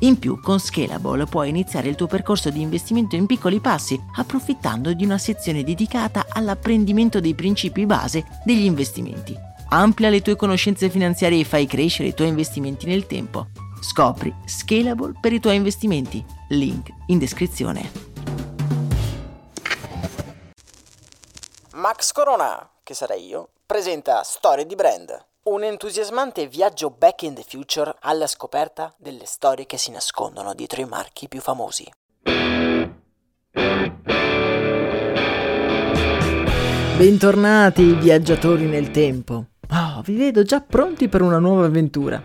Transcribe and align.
In 0.00 0.16
più, 0.20 0.40
con 0.40 0.60
Scalable 0.60 1.26
puoi 1.26 1.48
iniziare 1.48 1.88
il 1.88 1.96
tuo 1.96 2.06
percorso 2.06 2.50
di 2.50 2.60
investimento 2.60 3.16
in 3.16 3.26
piccoli 3.26 3.58
passi, 3.58 4.00
approfittando 4.16 4.92
di 4.92 5.04
una 5.04 5.18
sezione 5.18 5.64
dedicata 5.64 6.26
all'apprendimento 6.28 7.18
dei 7.18 7.34
principi 7.34 7.84
base 7.84 8.24
degli 8.44 8.64
investimenti. 8.64 9.36
Amplia 9.70 10.08
le 10.08 10.22
tue 10.22 10.36
conoscenze 10.36 10.88
finanziarie 10.88 11.40
e 11.40 11.44
fai 11.44 11.66
crescere 11.66 12.10
i 12.10 12.14
tuoi 12.14 12.28
investimenti 12.28 12.86
nel 12.86 13.06
tempo. 13.06 13.48
Scopri 13.80 14.32
Scalable 14.46 15.14
per 15.20 15.32
i 15.32 15.40
tuoi 15.40 15.56
investimenti. 15.56 16.24
Link 16.50 16.90
in 17.06 17.18
descrizione. 17.18 17.90
Max 21.72 22.12
Corona, 22.12 22.70
che 22.84 22.94
sarei 22.94 23.26
io, 23.26 23.48
presenta 23.66 24.22
Storie 24.22 24.64
di 24.64 24.74
Brand, 24.76 25.26
un 25.50 25.64
entusiasmante 25.64 26.46
viaggio 26.46 26.90
back 26.90 27.22
in 27.22 27.32
the 27.32 27.44
future 27.46 27.94
alla 28.00 28.26
scoperta 28.26 28.94
delle 28.98 29.24
storie 29.24 29.64
che 29.64 29.78
si 29.78 29.90
nascondono 29.90 30.52
dietro 30.52 30.82
i 30.82 30.84
marchi 30.84 31.26
più 31.26 31.40
famosi. 31.40 31.90
Bentornati 36.98 37.94
viaggiatori 37.94 38.66
nel 38.66 38.90
tempo. 38.90 39.46
Oh, 39.70 40.02
vi 40.02 40.16
vedo 40.16 40.42
già 40.42 40.60
pronti 40.60 41.08
per 41.08 41.22
una 41.22 41.38
nuova 41.38 41.64
avventura. 41.64 42.22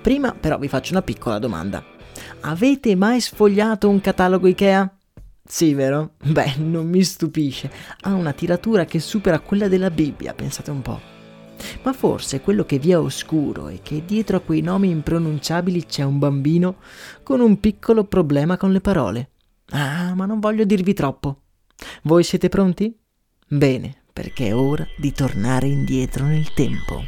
Prima 0.00 0.32
però 0.32 0.58
vi 0.58 0.68
faccio 0.68 0.92
una 0.92 1.02
piccola 1.02 1.38
domanda. 1.38 1.84
Avete 2.40 2.96
mai 2.96 3.20
sfogliato 3.20 3.88
un 3.88 4.00
catalogo 4.00 4.48
Ikea? 4.48 4.92
Sì, 5.44 5.74
vero? 5.74 6.14
Beh, 6.24 6.56
non 6.56 6.88
mi 6.88 7.04
stupisce. 7.04 7.70
Ha 8.00 8.14
una 8.14 8.32
tiratura 8.32 8.84
che 8.84 8.98
supera 8.98 9.38
quella 9.38 9.68
della 9.68 9.90
Bibbia, 9.90 10.34
pensate 10.34 10.70
un 10.70 10.82
po'. 10.82 11.17
Ma 11.82 11.92
forse 11.92 12.40
quello 12.40 12.64
che 12.64 12.78
vi 12.78 12.90
è 12.90 12.98
oscuro 12.98 13.68
è 13.68 13.80
che 13.82 14.04
dietro 14.04 14.36
a 14.36 14.40
quei 14.40 14.60
nomi 14.60 14.90
impronunciabili 14.90 15.86
c'è 15.86 16.02
un 16.02 16.18
bambino 16.18 16.76
con 17.22 17.40
un 17.40 17.60
piccolo 17.60 18.04
problema 18.04 18.56
con 18.56 18.72
le 18.72 18.80
parole. 18.80 19.30
Ah, 19.70 20.14
ma 20.14 20.26
non 20.26 20.40
voglio 20.40 20.64
dirvi 20.64 20.94
troppo. 20.94 21.42
Voi 22.02 22.24
siete 22.24 22.48
pronti? 22.48 22.96
Bene, 23.46 24.02
perché 24.12 24.48
è 24.48 24.54
ora 24.54 24.86
di 24.96 25.12
tornare 25.12 25.66
indietro 25.68 26.24
nel 26.24 26.52
tempo. 26.52 27.02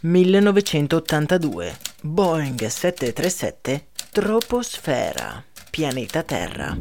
1982 0.00 1.76
Boeing 2.02 2.66
737 2.66 3.86
Troposfera, 4.10 5.44
pianeta 5.70 6.22
Terra. 6.22 6.76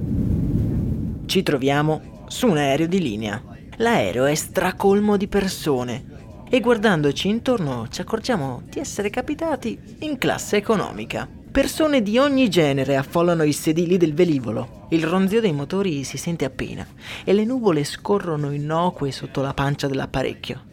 Ci 1.30 1.44
troviamo 1.44 2.24
su 2.28 2.48
un 2.48 2.58
aereo 2.58 2.88
di 2.88 3.00
linea. 3.00 3.40
L'aereo 3.76 4.26
è 4.26 4.34
stracolmo 4.34 5.16
di 5.16 5.28
persone 5.28 6.04
e 6.50 6.60
guardandoci 6.60 7.28
intorno 7.28 7.88
ci 7.88 8.02
accorgiamo 8.02 8.64
di 8.66 8.80
essere 8.80 9.12
capitati 9.12 9.80
in 10.00 10.18
classe 10.18 10.58
economica. 10.58 11.30
Persone 11.52 12.02
di 12.02 12.18
ogni 12.18 12.50
genere 12.50 12.96
affollano 12.96 13.44
i 13.44 13.52
sedili 13.52 13.98
del 13.98 14.16
velivolo. 14.16 14.88
Il 14.90 15.04
ronzio 15.04 15.40
dei 15.40 15.54
motori 15.54 16.04
si 16.04 16.18
sente 16.18 16.46
appena 16.46 16.84
e 17.24 17.32
le 17.34 17.46
nuvole 17.46 17.84
scorrono 17.84 18.50
innocue 18.50 19.12
sotto 19.12 19.42
la 19.42 19.54
pancia 19.54 19.86
dell'apparecchio. 19.86 20.64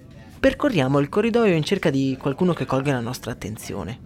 Percorriamo 0.41 1.01
il 1.01 1.11
corridoio 1.11 1.55
in 1.55 1.65
cerca 1.65 1.91
di 1.91 2.17
qualcuno 2.19 2.55
che 2.55 2.65
colga 2.65 2.93
la 2.93 3.01
nostra 3.01 3.31
attenzione. 3.31 3.99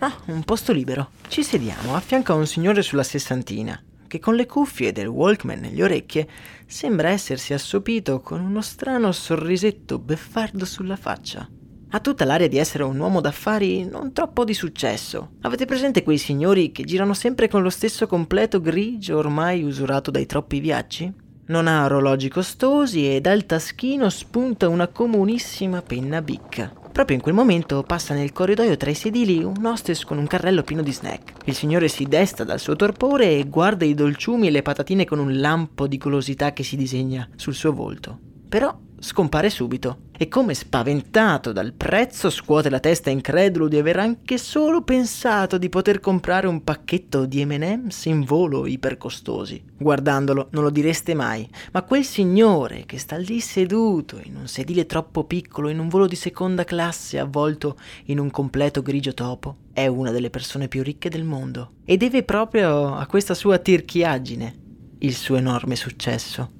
Ah, 0.00 0.12
un 0.24 0.42
posto 0.42 0.72
libero. 0.72 1.10
Ci 1.28 1.44
sediamo 1.44 1.94
a 1.94 2.00
fianco 2.00 2.32
a 2.32 2.36
un 2.36 2.46
signore 2.48 2.82
sulla 2.82 3.04
sessantina, 3.04 3.80
che 4.16 4.18
con 4.18 4.34
le 4.34 4.46
cuffie 4.46 4.92
del 4.92 5.08
Walkman 5.08 5.60
nelle 5.60 5.82
orecchie 5.82 6.26
sembra 6.66 7.10
essersi 7.10 7.52
assopito 7.52 8.20
con 8.20 8.40
uno 8.40 8.62
strano 8.62 9.12
sorrisetto 9.12 9.98
beffardo 9.98 10.64
sulla 10.64 10.96
faccia. 10.96 11.46
Ha 11.90 12.00
tutta 12.00 12.24
l'aria 12.24 12.48
di 12.48 12.56
essere 12.56 12.82
un 12.82 12.98
uomo 12.98 13.20
d'affari 13.20 13.84
non 13.84 14.12
troppo 14.12 14.44
di 14.44 14.54
successo. 14.54 15.32
Avete 15.42 15.66
presente 15.66 16.02
quei 16.02 16.18
signori 16.18 16.72
che 16.72 16.84
girano 16.84 17.14
sempre 17.14 17.48
con 17.48 17.62
lo 17.62 17.70
stesso 17.70 18.06
completo 18.06 18.60
grigio 18.60 19.18
ormai 19.18 19.62
usurato 19.62 20.10
dai 20.10 20.26
troppi 20.26 20.60
viaggi? 20.60 21.12
Non 21.48 21.68
ha 21.68 21.84
orologi 21.84 22.28
costosi 22.28 23.14
e 23.14 23.20
dal 23.20 23.46
taschino 23.46 24.08
spunta 24.08 24.68
una 24.68 24.88
comunissima 24.88 25.80
penna 25.82 26.22
bicca. 26.22 26.72
Proprio 26.96 27.18
in 27.18 27.22
quel 27.22 27.34
momento 27.34 27.82
passa 27.82 28.14
nel 28.14 28.32
corridoio 28.32 28.74
tra 28.78 28.88
i 28.88 28.94
sedili 28.94 29.44
un 29.44 29.66
hostess 29.66 30.02
con 30.02 30.16
un 30.16 30.26
carrello 30.26 30.62
pieno 30.62 30.80
di 30.80 30.94
snack. 30.94 31.44
Il 31.44 31.52
signore 31.52 31.88
si 31.88 32.04
desta 32.04 32.42
dal 32.42 32.58
suo 32.58 32.74
torpore 32.74 33.36
e 33.36 33.44
guarda 33.44 33.84
i 33.84 33.92
dolciumi 33.92 34.46
e 34.46 34.50
le 34.50 34.62
patatine 34.62 35.04
con 35.04 35.18
un 35.18 35.38
lampo 35.38 35.86
di 35.86 35.98
golosità 35.98 36.54
che 36.54 36.62
si 36.62 36.74
disegna 36.74 37.28
sul 37.36 37.52
suo 37.52 37.74
volto. 37.74 38.18
Però 38.48 38.74
scompare 38.98 39.50
subito 39.50 40.04
e 40.18 40.28
come 40.28 40.54
spaventato 40.54 41.52
dal 41.52 41.72
prezzo 41.72 42.30
scuote 42.30 42.70
la 42.70 42.80
testa 42.80 43.10
incredulo 43.10 43.68
di 43.68 43.78
aver 43.78 43.98
anche 43.98 44.38
solo 44.38 44.82
pensato 44.82 45.58
di 45.58 45.68
poter 45.68 46.00
comprare 46.00 46.46
un 46.46 46.64
pacchetto 46.64 47.26
di 47.26 47.44
M&M's 47.44 48.06
in 48.06 48.24
volo 48.24 48.66
ipercostosi. 48.66 49.62
Guardandolo 49.78 50.48
non 50.50 50.62
lo 50.62 50.70
direste 50.70 51.14
mai, 51.14 51.48
ma 51.72 51.82
quel 51.82 52.04
signore 52.04 52.84
che 52.86 52.98
sta 52.98 53.16
lì 53.16 53.40
seduto 53.40 54.20
in 54.22 54.36
un 54.36 54.46
sedile 54.46 54.86
troppo 54.86 55.24
piccolo 55.24 55.68
in 55.68 55.78
un 55.78 55.88
volo 55.88 56.06
di 56.06 56.16
seconda 56.16 56.64
classe 56.64 57.18
avvolto 57.18 57.76
in 58.06 58.18
un 58.18 58.30
completo 58.30 58.82
grigio 58.82 59.14
topo 59.14 59.56
è 59.72 59.86
una 59.86 60.10
delle 60.10 60.30
persone 60.30 60.68
più 60.68 60.82
ricche 60.82 61.10
del 61.10 61.24
mondo 61.24 61.72
e 61.84 61.98
deve 61.98 62.22
proprio 62.22 62.94
a 62.94 63.06
questa 63.06 63.34
sua 63.34 63.58
tirchiaggine 63.58 64.64
il 65.00 65.14
suo 65.14 65.36
enorme 65.36 65.76
successo. 65.76 66.50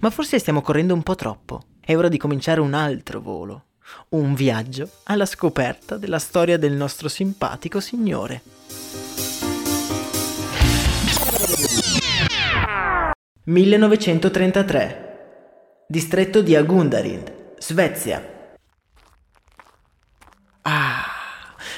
Ma 0.00 0.10
forse 0.10 0.38
stiamo 0.38 0.60
correndo 0.60 0.94
un 0.94 1.04
po' 1.04 1.14
troppo. 1.14 1.62
È 1.88 1.96
ora 1.96 2.08
di 2.08 2.18
cominciare 2.18 2.60
un 2.60 2.74
altro 2.74 3.18
volo. 3.18 3.62
Un 4.10 4.34
viaggio 4.34 4.90
alla 5.04 5.24
scoperta 5.24 5.96
della 5.96 6.18
storia 6.18 6.58
del 6.58 6.74
nostro 6.74 7.08
simpatico 7.08 7.80
signore. 7.80 8.42
«1933. 13.46 14.96
Distretto 15.88 16.42
di 16.42 16.54
Agundarind, 16.54 17.54
Svezia. 17.56 18.22
Ah, 20.60 21.06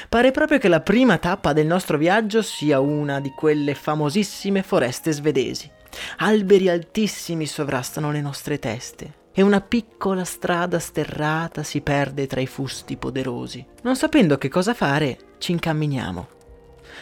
pare 0.09 0.31
proprio 0.31 0.57
che 0.57 0.67
la 0.67 0.81
prima 0.81 1.19
tappa 1.19 1.53
del 1.53 1.67
nostro 1.67 1.97
viaggio 1.97 2.41
sia 2.41 2.81
una 2.81 3.21
di 3.21 3.29
quelle 3.29 3.75
famosissime 3.75 4.61
foreste 4.61 5.13
svedesi. 5.13 5.71
Alberi 6.17 6.67
altissimi 6.67 7.45
sovrastano 7.45 8.11
le 8.11 8.19
nostre 8.19 8.59
teste 8.59 9.19
e 9.33 9.41
una 9.41 9.61
piccola 9.61 10.23
strada 10.23 10.79
sterrata 10.79 11.63
si 11.63 11.81
perde 11.81 12.27
tra 12.27 12.41
i 12.41 12.47
fusti 12.47 12.97
poderosi. 12.97 13.65
Non 13.83 13.95
sapendo 13.95 14.37
che 14.37 14.49
cosa 14.49 14.73
fare, 14.73 15.17
ci 15.37 15.51
incamminiamo. 15.51 16.27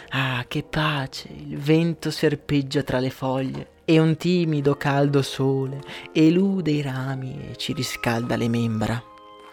Ah, 0.09 0.45
che 0.47 0.63
pace! 0.63 1.29
Il 1.29 1.57
vento 1.57 2.11
serpeggia 2.11 2.83
tra 2.83 2.99
le 2.99 3.09
foglie 3.09 3.71
e 3.85 3.99
un 3.99 4.17
timido 4.17 4.75
caldo 4.75 5.21
sole 5.21 5.81
elude 6.13 6.71
i 6.71 6.81
rami 6.81 7.49
e 7.51 7.55
ci 7.55 7.73
riscalda 7.73 8.35
le 8.35 8.47
membra. 8.47 9.03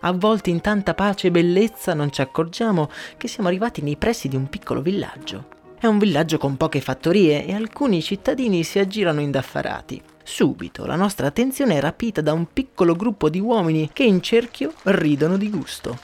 Avvolti 0.00 0.50
in 0.50 0.60
tanta 0.60 0.94
pace 0.94 1.28
e 1.28 1.30
bellezza 1.30 1.94
non 1.94 2.12
ci 2.12 2.20
accorgiamo 2.20 2.90
che 3.16 3.28
siamo 3.28 3.48
arrivati 3.48 3.82
nei 3.82 3.96
pressi 3.96 4.28
di 4.28 4.36
un 4.36 4.48
piccolo 4.48 4.82
villaggio. 4.82 5.48
È 5.78 5.86
un 5.86 5.98
villaggio 5.98 6.38
con 6.38 6.56
poche 6.56 6.80
fattorie 6.80 7.44
e 7.46 7.54
alcuni 7.54 8.02
cittadini 8.02 8.62
si 8.62 8.78
aggirano 8.78 9.20
indaffarati. 9.20 10.02
Subito 10.28 10.86
la 10.86 10.96
nostra 10.96 11.28
attenzione 11.28 11.76
è 11.76 11.80
rapita 11.80 12.20
da 12.20 12.32
un 12.32 12.52
piccolo 12.52 12.96
gruppo 12.96 13.28
di 13.28 13.38
uomini 13.38 13.90
che 13.92 14.02
in 14.02 14.20
cerchio 14.20 14.72
ridono 14.82 15.36
di 15.36 15.48
gusto. 15.48 15.96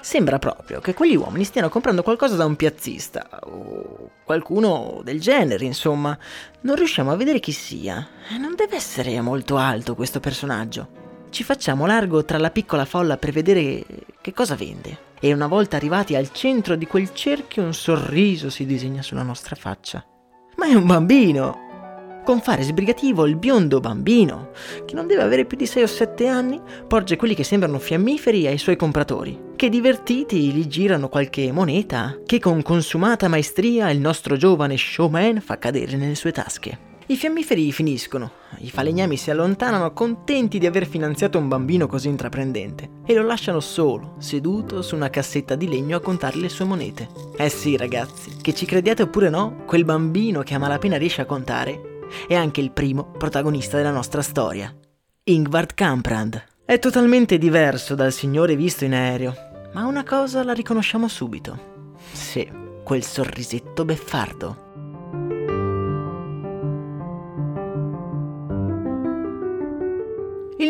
Sembra 0.00 0.38
proprio 0.38 0.78
che 0.78 0.94
quegli 0.94 1.16
uomini 1.16 1.42
stiano 1.42 1.68
comprando 1.68 2.04
qualcosa 2.04 2.36
da 2.36 2.44
un 2.44 2.54
piazzista 2.54 3.40
o 3.42 4.12
qualcuno 4.22 5.00
del 5.02 5.20
genere, 5.20 5.64
insomma. 5.64 6.16
Non 6.60 6.76
riusciamo 6.76 7.10
a 7.10 7.16
vedere 7.16 7.40
chi 7.40 7.50
sia. 7.50 8.08
Non 8.38 8.54
deve 8.54 8.76
essere 8.76 9.20
molto 9.20 9.56
alto 9.56 9.96
questo 9.96 10.20
personaggio. 10.20 11.26
Ci 11.30 11.42
facciamo 11.42 11.84
largo 11.84 12.24
tra 12.24 12.38
la 12.38 12.52
piccola 12.52 12.84
folla 12.84 13.16
per 13.16 13.32
vedere 13.32 13.84
che 14.20 14.32
cosa 14.32 14.54
vende. 14.54 15.08
E 15.18 15.32
una 15.32 15.48
volta 15.48 15.74
arrivati 15.74 16.14
al 16.14 16.30
centro 16.30 16.76
di 16.76 16.86
quel 16.86 17.12
cerchio 17.12 17.64
un 17.64 17.74
sorriso 17.74 18.50
si 18.50 18.64
disegna 18.64 19.02
sulla 19.02 19.24
nostra 19.24 19.56
faccia. 19.56 20.06
Ma 20.56 20.66
è 20.66 20.74
un 20.74 20.86
bambino! 20.86 21.69
Con 22.24 22.40
fare 22.42 22.62
sbrigativo 22.62 23.26
il 23.26 23.36
biondo 23.36 23.80
bambino, 23.80 24.50
che 24.84 24.94
non 24.94 25.06
deve 25.06 25.22
avere 25.22 25.46
più 25.46 25.56
di 25.56 25.66
6 25.66 25.82
o 25.82 25.86
7 25.86 26.26
anni, 26.26 26.60
porge 26.86 27.16
quelli 27.16 27.34
che 27.34 27.44
sembrano 27.44 27.78
fiammiferi 27.78 28.46
ai 28.46 28.58
suoi 28.58 28.76
compratori, 28.76 29.38
che 29.56 29.68
divertiti 29.68 30.52
gli 30.52 30.66
girano 30.66 31.08
qualche 31.08 31.50
moneta 31.50 32.18
che 32.26 32.38
con 32.38 32.62
consumata 32.62 33.26
maestria 33.26 33.90
il 33.90 34.00
nostro 34.00 34.36
giovane 34.36 34.76
showman 34.76 35.40
fa 35.40 35.58
cadere 35.58 35.96
nelle 35.96 36.14
sue 36.14 36.30
tasche. 36.30 36.88
I 37.06 37.16
fiammiferi 37.16 37.72
finiscono, 37.72 38.30
i 38.58 38.70
falegnami 38.70 39.16
si 39.16 39.32
allontanano 39.32 39.92
contenti 39.92 40.60
di 40.60 40.66
aver 40.66 40.86
finanziato 40.86 41.38
un 41.38 41.48
bambino 41.48 41.88
così 41.88 42.06
intraprendente 42.06 43.00
e 43.04 43.14
lo 43.14 43.24
lasciano 43.24 43.58
solo, 43.58 44.14
seduto 44.18 44.80
su 44.82 44.94
una 44.94 45.10
cassetta 45.10 45.56
di 45.56 45.66
legno 45.66 45.96
a 45.96 46.00
contare 46.00 46.36
le 46.36 46.48
sue 46.48 46.66
monete. 46.66 47.08
Eh 47.36 47.48
sì 47.48 47.76
ragazzi, 47.76 48.30
che 48.40 48.54
ci 48.54 48.64
crediate 48.64 49.02
oppure 49.02 49.28
no, 49.28 49.64
quel 49.66 49.84
bambino 49.84 50.42
che 50.42 50.54
a 50.54 50.58
malapena 50.58 50.96
riesce 50.96 51.22
a 51.22 51.26
contare 51.26 51.89
è 52.26 52.34
anche 52.34 52.60
il 52.60 52.72
primo 52.72 53.10
protagonista 53.10 53.76
della 53.76 53.90
nostra 53.90 54.22
storia. 54.22 54.74
Ingvard 55.24 55.74
Kamprad. 55.74 56.44
È 56.64 56.78
totalmente 56.78 57.38
diverso 57.38 57.94
dal 57.94 58.12
signore 58.12 58.56
visto 58.56 58.84
in 58.84 58.94
aereo, 58.94 59.34
ma 59.72 59.86
una 59.86 60.04
cosa 60.04 60.44
la 60.44 60.52
riconosciamo 60.52 61.08
subito. 61.08 61.94
Sì, 62.12 62.48
quel 62.84 63.02
sorrisetto 63.02 63.84
beffardo. 63.84 64.69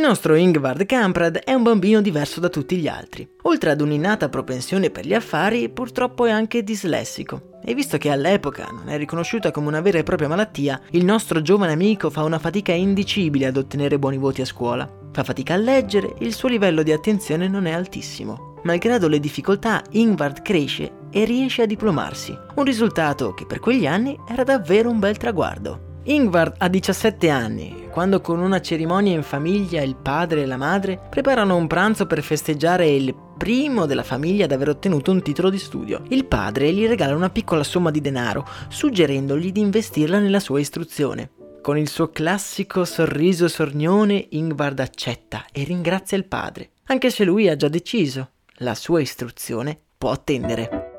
Il 0.01 0.07
nostro 0.07 0.35
Ingvard 0.35 0.87
Kamprad 0.87 1.41
è 1.41 1.53
un 1.53 1.63
bambino 1.63 2.01
diverso 2.01 2.41
da 2.41 2.49
tutti 2.49 2.79
gli 2.79 2.89
altri. 2.89 3.29
Oltre 3.43 3.69
ad 3.69 3.83
un'innata 3.83 4.31
propensione 4.31 4.89
per 4.89 5.07
gli 5.07 5.13
affari, 5.13 5.69
purtroppo 5.69 6.25
è 6.25 6.31
anche 6.31 6.65
dislessico. 6.65 7.59
E 7.63 7.75
visto 7.75 7.99
che 7.99 8.09
all'epoca 8.09 8.67
non 8.73 8.89
è 8.89 8.97
riconosciuta 8.97 9.51
come 9.51 9.69
una 9.69 9.83
vera 9.83 9.99
e 9.99 10.03
propria 10.03 10.27
malattia, 10.27 10.81
il 10.93 11.05
nostro 11.05 11.43
giovane 11.43 11.73
amico 11.73 12.09
fa 12.09 12.25
una 12.25 12.39
fatica 12.39 12.73
indicibile 12.73 13.45
ad 13.45 13.59
ottenere 13.59 13.99
buoni 13.99 14.17
voti 14.17 14.41
a 14.41 14.47
scuola. 14.47 14.91
Fa 15.13 15.23
fatica 15.23 15.53
a 15.53 15.59
leggere, 15.59 16.15
il 16.21 16.33
suo 16.33 16.49
livello 16.49 16.83
di 16.83 16.93
attenzione 16.93 17.47
non 17.47 17.67
è 17.67 17.73
altissimo. 17.73 18.55
Malgrado 18.63 19.07
le 19.07 19.21
difficoltà, 19.21 19.83
Ingvard 19.91 20.41
cresce 20.41 20.93
e 21.11 21.27
riesce 21.27 21.61
a 21.61 21.67
diplomarsi, 21.67 22.35
un 22.55 22.65
risultato 22.65 23.35
che 23.35 23.45
per 23.45 23.61
quegli 23.61 23.87
anni 23.87 24.19
era 24.27 24.45
davvero 24.45 24.89
un 24.89 24.99
bel 24.99 25.19
traguardo. 25.19 25.89
Ingvar 26.05 26.55
ha 26.57 26.69
17 26.69 27.29
anni, 27.29 27.87
quando 27.91 28.23
con 28.23 28.41
una 28.41 28.63
cerimonia 28.63 29.13
in 29.13 29.23
famiglia 29.23 29.83
il 29.83 29.97
padre 29.97 30.43
e 30.43 30.47
la 30.47 30.57
madre 30.57 30.99
preparano 31.11 31.57
un 31.57 31.67
pranzo 31.67 32.07
per 32.07 32.23
festeggiare 32.23 32.89
il 32.89 33.15
primo 33.37 33.85
della 33.85 34.03
famiglia 34.03 34.47
ad 34.47 34.53
aver 34.53 34.71
ottenuto 34.71 35.11
un 35.11 35.21
titolo 35.21 35.51
di 35.51 35.59
studio. 35.59 36.03
Il 36.09 36.25
padre 36.25 36.73
gli 36.73 36.87
regala 36.87 37.15
una 37.15 37.29
piccola 37.29 37.63
somma 37.63 37.91
di 37.91 38.01
denaro, 38.01 38.49
suggerendogli 38.69 39.53
di 39.53 39.61
investirla 39.61 40.19
nella 40.19 40.41
sua 40.41 40.59
istruzione. 40.59 41.33
Con 41.61 41.77
il 41.77 41.89
suo 41.91 42.09
classico 42.09 42.87
sorriso 42.87 43.47
sornione, 43.47 44.27
Ingvard 44.31 44.81
accetta 44.81 45.45
e 45.53 45.65
ringrazia 45.65 46.17
il 46.17 46.25
padre, 46.25 46.71
anche 46.85 47.11
se 47.11 47.25
lui 47.25 47.49
ha 47.49 47.57
già 47.57 47.69
deciso. 47.69 48.31
La 48.63 48.75
sua 48.75 49.01
istruzione 49.01 49.79
può 49.99 50.11
attendere. 50.11 50.90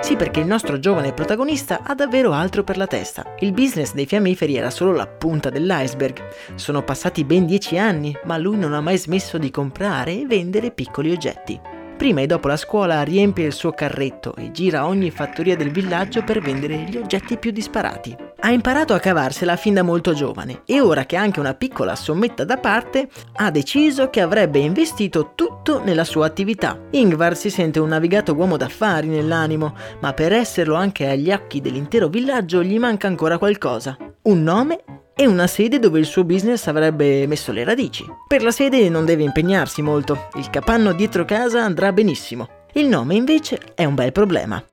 Sì, 0.00 0.16
perché 0.16 0.40
il 0.40 0.46
nostro 0.46 0.78
giovane 0.80 1.12
protagonista 1.12 1.82
ha 1.84 1.94
davvero 1.94 2.32
altro 2.32 2.64
per 2.64 2.76
la 2.76 2.86
testa. 2.86 3.34
Il 3.38 3.52
business 3.52 3.92
dei 3.92 4.06
fiammiferi 4.06 4.56
era 4.56 4.70
solo 4.70 4.92
la 4.92 5.06
punta 5.06 5.50
dell'iceberg. 5.50 6.20
Sono 6.56 6.82
passati 6.82 7.22
ben 7.22 7.46
dieci 7.46 7.78
anni, 7.78 8.16
ma 8.24 8.36
lui 8.36 8.56
non 8.56 8.74
ha 8.74 8.80
mai 8.80 8.98
smesso 8.98 9.38
di 9.38 9.50
comprare 9.50 10.20
e 10.20 10.26
vendere 10.26 10.72
piccoli 10.72 11.12
oggetti. 11.12 11.60
Prima 11.96 12.22
e 12.22 12.26
dopo 12.26 12.48
la 12.48 12.56
scuola 12.56 13.02
riempie 13.02 13.44
il 13.44 13.52
suo 13.52 13.72
carretto 13.72 14.34
e 14.34 14.50
gira 14.50 14.86
ogni 14.86 15.10
fattoria 15.10 15.54
del 15.54 15.70
villaggio 15.70 16.24
per 16.24 16.40
vendere 16.40 16.76
gli 16.88 16.96
oggetti 16.96 17.36
più 17.36 17.50
disparati. 17.50 18.29
Ha 18.42 18.50
imparato 18.50 18.94
a 18.94 18.98
cavarsela 18.98 19.56
fin 19.56 19.74
da 19.74 19.82
molto 19.82 20.14
giovane 20.14 20.62
e 20.64 20.80
ora 20.80 21.04
che 21.04 21.18
ha 21.18 21.20
anche 21.20 21.40
una 21.40 21.52
piccola 21.52 21.94
sommetta 21.94 22.42
da 22.42 22.56
parte, 22.56 23.10
ha 23.34 23.50
deciso 23.50 24.08
che 24.08 24.22
avrebbe 24.22 24.58
investito 24.58 25.32
tutto 25.34 25.84
nella 25.84 26.04
sua 26.04 26.24
attività. 26.24 26.80
Ingvar 26.92 27.36
si 27.36 27.50
sente 27.50 27.80
un 27.80 27.88
navigato 27.88 28.32
uomo 28.32 28.56
d'affari 28.56 29.08
nell'animo, 29.08 29.74
ma 30.00 30.14
per 30.14 30.32
esserlo 30.32 30.74
anche 30.74 31.06
agli 31.06 31.30
occhi 31.30 31.60
dell'intero 31.60 32.08
villaggio 32.08 32.62
gli 32.62 32.78
manca 32.78 33.08
ancora 33.08 33.36
qualcosa. 33.36 33.98
Un 34.22 34.42
nome 34.42 34.84
e 35.14 35.26
una 35.26 35.46
sede 35.46 35.78
dove 35.78 35.98
il 35.98 36.06
suo 36.06 36.24
business 36.24 36.66
avrebbe 36.66 37.26
messo 37.26 37.52
le 37.52 37.62
radici. 37.62 38.06
Per 38.26 38.42
la 38.42 38.50
sede 38.50 38.88
non 38.88 39.04
deve 39.04 39.22
impegnarsi 39.22 39.82
molto, 39.82 40.28
il 40.36 40.48
capanno 40.48 40.92
dietro 40.92 41.26
casa 41.26 41.62
andrà 41.62 41.92
benissimo. 41.92 42.48
Il 42.72 42.86
nome 42.86 43.16
invece 43.16 43.60
è 43.74 43.84
un 43.84 43.94
bel 43.94 44.12
problema. 44.12 44.64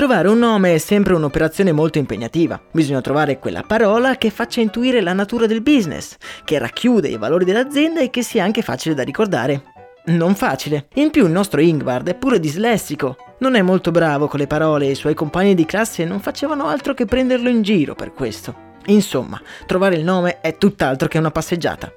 Trovare 0.00 0.28
un 0.28 0.38
nome 0.38 0.74
è 0.74 0.78
sempre 0.78 1.12
un'operazione 1.12 1.72
molto 1.72 1.98
impegnativa. 1.98 2.58
Bisogna 2.72 3.02
trovare 3.02 3.38
quella 3.38 3.60
parola 3.60 4.16
che 4.16 4.30
faccia 4.30 4.62
intuire 4.62 5.02
la 5.02 5.12
natura 5.12 5.44
del 5.44 5.60
business, 5.60 6.16
che 6.42 6.58
racchiude 6.58 7.08
i 7.08 7.18
valori 7.18 7.44
dell'azienda 7.44 8.00
e 8.00 8.08
che 8.08 8.22
sia 8.22 8.42
anche 8.42 8.62
facile 8.62 8.94
da 8.94 9.02
ricordare. 9.02 9.62
Non 10.06 10.34
facile. 10.36 10.88
In 10.94 11.10
più 11.10 11.26
il 11.26 11.30
nostro 11.30 11.60
Ingvard 11.60 12.08
è 12.08 12.14
pure 12.14 12.40
dislessico. 12.40 13.16
Non 13.40 13.56
è 13.56 13.60
molto 13.60 13.90
bravo 13.90 14.26
con 14.26 14.38
le 14.38 14.46
parole 14.46 14.86
e 14.86 14.92
i 14.92 14.94
suoi 14.94 15.12
compagni 15.12 15.54
di 15.54 15.66
classe 15.66 16.06
non 16.06 16.20
facevano 16.20 16.66
altro 16.66 16.94
che 16.94 17.04
prenderlo 17.04 17.50
in 17.50 17.60
giro 17.60 17.94
per 17.94 18.14
questo. 18.14 18.54
Insomma, 18.86 19.38
trovare 19.66 19.96
il 19.96 20.02
nome 20.02 20.40
è 20.40 20.56
tutt'altro 20.56 21.08
che 21.08 21.18
una 21.18 21.30
passeggiata. 21.30 21.92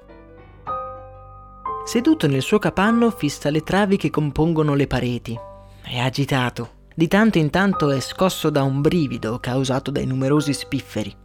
Seduto 1.86 2.28
nel 2.28 2.42
suo 2.42 2.60
capanno 2.60 3.12
fissa 3.12 3.50
le 3.50 3.62
travi 3.62 3.96
che 3.96 4.10
compongono 4.10 4.74
le 4.74 4.88
pareti. 4.88 5.40
È 5.82 5.98
agitato. 6.00 6.73
Di 6.96 7.08
tanto 7.08 7.40
in 7.40 7.50
tanto 7.50 7.90
è 7.90 8.00
scosso 8.00 8.52
da 8.52 8.62
un 8.62 8.82
brivido 8.82 9.40
causato 9.40 9.90
dai 9.90 10.06
numerosi 10.06 10.54
spifferi. 10.54 11.16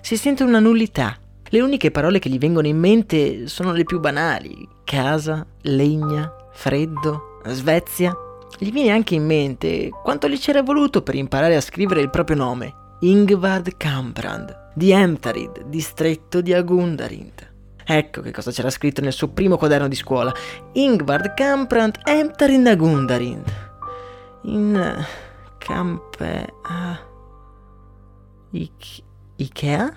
Si 0.00 0.16
sente 0.16 0.44
una 0.44 0.60
nullità. 0.60 1.16
Le 1.50 1.60
uniche 1.60 1.90
parole 1.90 2.20
che 2.20 2.28
gli 2.28 2.38
vengono 2.38 2.68
in 2.68 2.78
mente 2.78 3.48
sono 3.48 3.72
le 3.72 3.84
più 3.84 3.98
banali. 3.98 4.68
Casa, 4.84 5.44
legna, 5.62 6.32
freddo, 6.52 7.40
Svezia. 7.46 8.16
Gli 8.58 8.70
viene 8.70 8.90
anche 8.90 9.16
in 9.16 9.26
mente 9.26 9.88
quanto 9.90 10.28
gli 10.28 10.38
c'era 10.38 10.62
voluto 10.62 11.02
per 11.02 11.16
imparare 11.16 11.56
a 11.56 11.60
scrivere 11.60 12.00
il 12.00 12.10
proprio 12.10 12.36
nome. 12.36 12.74
Ingvard 13.00 13.76
Kamprand 13.76 14.66
di 14.74 14.92
Emtarid, 14.92 15.64
distretto 15.64 16.40
di 16.40 16.52
Agundarind. 16.52 17.54
Ecco 17.84 18.20
che 18.20 18.30
cosa 18.30 18.52
c'era 18.52 18.70
scritto 18.70 19.00
nel 19.00 19.12
suo 19.12 19.28
primo 19.28 19.56
quaderno 19.56 19.88
di 19.88 19.96
scuola. 19.96 20.32
Ingvard 20.74 21.34
Kamprand 21.34 21.98
Emtarid 22.04 22.66
Agundarind. 22.66 23.67
In 24.48 25.04
Campe... 25.58 26.46
Uh, 26.64 26.96
Ikea? 29.36 29.94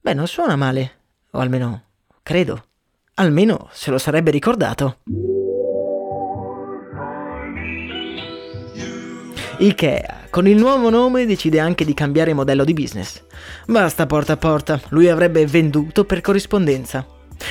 Beh, 0.00 0.14
non 0.14 0.28
suona 0.28 0.54
male. 0.54 0.92
O 1.32 1.40
almeno, 1.40 1.82
credo. 2.22 2.62
Almeno 3.14 3.68
se 3.72 3.90
lo 3.90 3.98
sarebbe 3.98 4.30
ricordato. 4.30 4.98
Ikea, 9.58 10.26
con 10.30 10.46
il 10.46 10.56
nuovo 10.56 10.88
nome 10.88 11.26
decide 11.26 11.58
anche 11.58 11.84
di 11.84 11.94
cambiare 11.94 12.32
modello 12.32 12.62
di 12.62 12.72
business. 12.72 13.24
Basta 13.66 14.06
porta 14.06 14.34
a 14.34 14.36
porta, 14.36 14.80
lui 14.90 15.08
avrebbe 15.08 15.44
venduto 15.44 16.04
per 16.04 16.20
corrispondenza. 16.20 17.04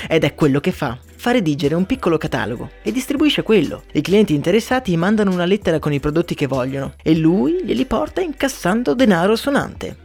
Ed 0.07 0.23
è 0.23 0.35
quello 0.35 0.59
che 0.59 0.71
fa. 0.71 0.97
Fa 1.15 1.31
redigere 1.31 1.75
un 1.75 1.85
piccolo 1.85 2.17
catalogo 2.17 2.69
e 2.83 2.91
distribuisce 2.91 3.43
quello. 3.43 3.83
I 3.93 4.01
clienti 4.01 4.33
interessati 4.33 4.95
mandano 4.95 5.31
una 5.31 5.45
lettera 5.45 5.79
con 5.79 5.91
i 5.91 5.99
prodotti 5.99 6.35
che 6.35 6.47
vogliono 6.47 6.93
e 7.01 7.15
lui 7.15 7.63
glieli 7.63 7.85
porta 7.85 8.21
incassando 8.21 8.93
denaro 8.93 9.35
sonante. 9.35 9.97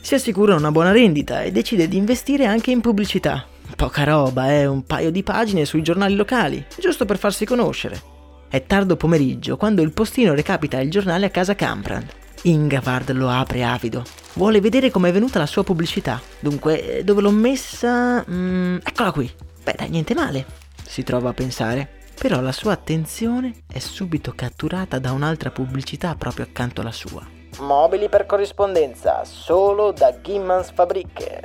Si 0.00 0.14
assicura 0.14 0.56
una 0.56 0.72
buona 0.72 0.90
rendita 0.90 1.42
e 1.42 1.52
decide 1.52 1.86
di 1.86 1.96
investire 1.96 2.46
anche 2.46 2.70
in 2.70 2.80
pubblicità. 2.80 3.46
Poca 3.76 4.04
roba, 4.04 4.50
eh, 4.50 4.66
un 4.66 4.84
paio 4.84 5.10
di 5.10 5.22
pagine 5.22 5.64
sui 5.64 5.82
giornali 5.82 6.14
locali, 6.14 6.64
giusto 6.78 7.04
per 7.04 7.18
farsi 7.18 7.44
conoscere. 7.44 8.00
È 8.48 8.64
tardo 8.66 8.96
pomeriggio 8.96 9.56
quando 9.56 9.80
il 9.80 9.92
postino 9.92 10.34
recapita 10.34 10.80
il 10.80 10.90
giornale 10.90 11.26
a 11.26 11.30
casa 11.30 11.54
Camprand. 11.54 12.21
Ingavard 12.42 13.12
lo 13.12 13.28
apre 13.28 13.62
avido. 13.62 14.04
Vuole 14.34 14.60
vedere 14.60 14.90
com'è 14.90 15.12
venuta 15.12 15.38
la 15.38 15.46
sua 15.46 15.62
pubblicità. 15.62 16.20
Dunque, 16.40 17.02
dove 17.04 17.20
l'ho 17.20 17.30
messa? 17.30 18.24
Mm, 18.28 18.78
eccola 18.82 19.12
qui. 19.12 19.30
Beh, 19.62 19.74
dai, 19.76 19.90
niente 19.90 20.14
male. 20.14 20.46
Si 20.84 21.04
trova 21.04 21.30
a 21.30 21.34
pensare. 21.34 22.00
Però 22.18 22.40
la 22.40 22.52
sua 22.52 22.72
attenzione 22.72 23.62
è 23.70 23.78
subito 23.78 24.32
catturata 24.34 24.98
da 24.98 25.12
un'altra 25.12 25.50
pubblicità 25.50 26.14
proprio 26.16 26.44
accanto 26.44 26.80
alla 26.80 26.92
sua. 26.92 27.24
Mobili 27.60 28.08
per 28.08 28.26
corrispondenza, 28.26 29.24
solo 29.24 29.92
da 29.92 30.20
Gimmans 30.20 30.72
Fabrik. 30.72 31.40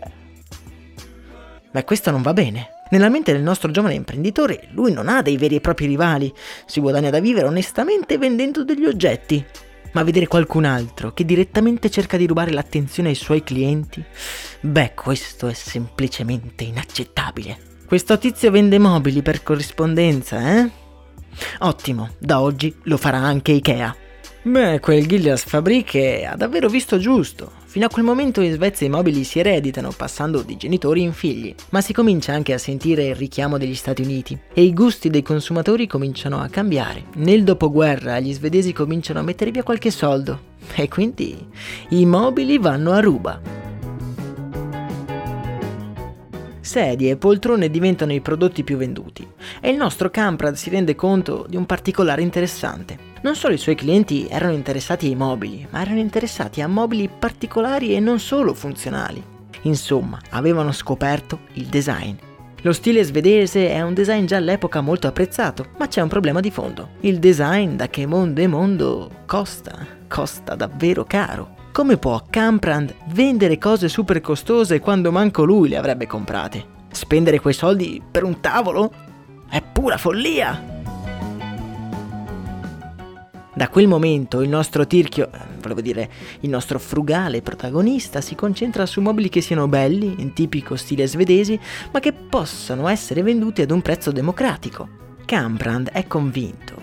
Ma 1.72 1.84
questo 1.84 2.12
non 2.12 2.22
va 2.22 2.34
bene. 2.34 2.70
Nella 2.90 3.10
mente 3.10 3.34
del 3.34 3.44
nostro 3.44 3.70
giovane 3.70 3.96
imprenditore, 3.96 4.70
lui 4.72 4.94
non 4.94 5.10
ha 5.10 5.22
dei 5.22 5.38
veri 5.38 5.56
e 5.56 5.62
propri 5.62 5.86
rivali, 5.86 6.34
si 6.66 6.80
guadagna 6.80 7.10
da 7.10 7.20
vivere 7.20 7.48
onestamente 7.48 8.18
vendendo 8.18 8.64
degli 8.64 8.86
oggetti. 8.86 9.46
Ma 9.94 10.04
vedere 10.04 10.28
qualcun 10.28 10.66
altro 10.66 11.14
che 11.14 11.26
direttamente 11.26 11.90
cerca 11.90 12.18
di 12.18 12.28
rubare 12.28 12.52
l'attenzione 12.52 13.10
ai 13.10 13.16
suoi 13.16 13.44
clienti, 13.44 14.04
beh, 14.62 14.94
questo 14.94 15.48
è 15.48 15.54
semplicemente 15.54 16.64
inaccettabile. 16.64 17.58
Questo 17.86 18.18
tizio 18.18 18.52
vende 18.52 18.80
mobili 18.80 19.22
per 19.22 19.44
corrispondenza, 19.44 20.60
eh? 20.60 20.70
Ottimo, 21.60 22.12
da 22.18 22.42
oggi 22.42 22.76
lo 22.84 22.98
farà 22.98 23.18
anche 23.18 23.54
Ikea. 23.54 23.96
Beh, 24.42 24.80
quel 24.80 25.08
Gillias 25.08 25.44
Fabriche 25.44 26.26
ha 26.26 26.36
davvero 26.36 26.70
visto 26.70 26.98
giusto. 26.98 27.57
Fino 27.78 27.90
a 27.90 27.94
quel 27.94 28.06
momento 28.06 28.42
in 28.42 28.52
Svezia 28.54 28.88
i 28.88 28.90
mobili 28.90 29.24
si 29.24 29.38
ereditano 29.38 29.92
passando 29.96 30.42
di 30.42 30.58
genitori 30.58 31.04
in 31.04 31.14
figli, 31.14 31.54
ma 31.70 31.80
si 31.80 31.94
comincia 31.94 32.34
anche 32.34 32.52
a 32.54 32.58
sentire 32.58 33.06
il 33.06 33.16
richiamo 33.16 33.60
degli 33.60 33.76
Stati 33.76 34.02
Uniti 34.02 34.36
e 34.52 34.64
i 34.64 34.74
gusti 34.74 35.12
dei 35.12 35.22
consumatori 35.22 35.86
cominciano 35.86 36.40
a 36.40 36.48
cambiare. 36.48 37.04
Nel 37.18 37.44
dopoguerra 37.44 38.20
gli 38.20 38.34
svedesi 38.34 38.74
cominciano 38.74 39.20
a 39.20 39.22
mettere 39.22 39.52
via 39.52 39.62
qualche 39.62 39.92
soldo 39.92 40.56
e 40.74 40.88
quindi 40.88 41.38
i 41.90 42.04
mobili 42.08 42.58
vanno 42.58 42.94
a 42.94 43.00
ruba. 43.00 43.40
Sedie 46.60 47.12
e 47.12 47.18
poltrone 47.18 47.70
diventano 47.70 48.12
i 48.12 48.22
prodotti 48.22 48.64
più 48.64 48.78
venduti 48.78 49.36
e 49.60 49.70
il 49.70 49.78
nostro 49.78 50.10
Camprad 50.10 50.56
si 50.56 50.70
rende 50.70 50.96
conto 50.96 51.46
di 51.48 51.56
un 51.56 51.66
particolare 51.66 52.22
interessante. 52.22 52.98
Non 53.22 53.36
solo 53.36 53.54
i 53.54 53.58
suoi 53.58 53.76
clienti 53.76 54.28
erano 54.30 54.54
interessati 54.54 55.08
ai 55.08 55.16
mobili, 55.16 55.68
ma 55.70 55.82
erano 55.82 56.00
interessati 56.00 56.62
a 56.62 56.68
mobili 56.68 57.10
particolari 57.10 57.96
e 57.96 58.00
non 58.00 58.20
solo 58.20 58.54
funzionali. 58.54 59.24
Insomma, 59.62 60.20
avevano 60.30 60.72
scoperto 60.72 61.40
il 61.54 61.66
design. 61.66 62.16
Lo 62.62 62.74
stile 62.74 63.04
svedese 63.04 63.72
è 63.72 63.82
un 63.82 63.94
design 63.94 64.26
già 64.26 64.38
all'epoca 64.38 64.82
molto 64.82 65.08
apprezzato, 65.08 65.68
ma 65.78 65.88
c'è 65.88 66.02
un 66.02 66.08
problema 66.08 66.40
di 66.40 66.52
fondo. 66.52 66.90
Il 67.02 67.20
design, 67.20 67.76
da 67.76 67.88
che 67.88 68.06
mondo 68.06 68.42
è 68.42 68.48
mondo, 68.48 69.10
costa, 69.26 69.86
costa 70.08 70.56
davvero 70.56 71.04
caro. 71.04 71.56
Come 71.72 71.98
può 71.98 72.24
Camprand 72.28 72.94
vendere 73.10 73.60
cose 73.60 73.88
super 73.88 74.20
costose 74.22 74.80
quando 74.80 75.12
manco 75.12 75.44
lui 75.44 75.70
le 75.70 75.78
avrebbe 75.78 76.08
comprate? 76.08 76.66
Spendere 76.92 77.40
quei 77.40 77.54
soldi 77.54 78.02
per 78.10 78.24
un 78.24 78.40
tavolo? 78.40 78.92
È 79.50 79.62
pura 79.62 79.98
follia! 79.98 80.76
Da 83.54 83.70
quel 83.70 83.88
momento 83.88 84.42
il 84.42 84.50
nostro 84.50 84.86
tirchio, 84.86 85.32
eh, 85.32 85.40
volevo 85.62 85.82
dire 85.82 86.10
il 86.42 86.50
nostro 86.50 86.78
frugale 86.78 87.42
protagonista, 87.42 88.22
si 88.22 88.36
concentra 88.36 88.86
su 88.86 89.02
mobili 89.02 89.30
che 89.30 89.42
siano 89.42 89.68
belli, 89.68 90.16
in 90.20 90.34
tipico 90.34 90.76
stile 90.76 91.08
svedesi, 91.08 91.60
ma 91.92 92.00
che 92.00 92.14
possano 92.14 92.88
essere 92.88 93.24
venduti 93.24 93.62
ad 93.62 93.72
un 93.72 93.82
prezzo 93.82 94.12
democratico. 94.12 94.88
Kamprand 95.26 95.90
è 95.90 96.06
convinto 96.06 96.76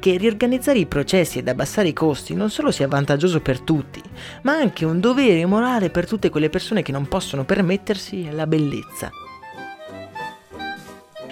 che 0.00 0.16
riorganizzare 0.16 0.80
i 0.80 0.86
processi 0.86 1.38
ed 1.38 1.48
abbassare 1.48 1.88
i 1.88 1.92
costi 1.92 2.34
non 2.34 2.50
solo 2.50 2.72
sia 2.72 2.88
vantaggioso 2.88 3.40
per 3.40 3.60
tutti, 3.60 4.02
ma 4.42 4.52
anche 4.52 4.84
un 4.84 5.00
dovere 5.00 5.46
morale 5.46 5.88
per 5.88 6.06
tutte 6.06 6.30
quelle 6.30 6.50
persone 6.50 6.82
che 6.82 6.92
non 6.92 7.06
possono 7.06 7.44
permettersi 7.44 8.30
la 8.32 8.46
bellezza. 8.46 9.10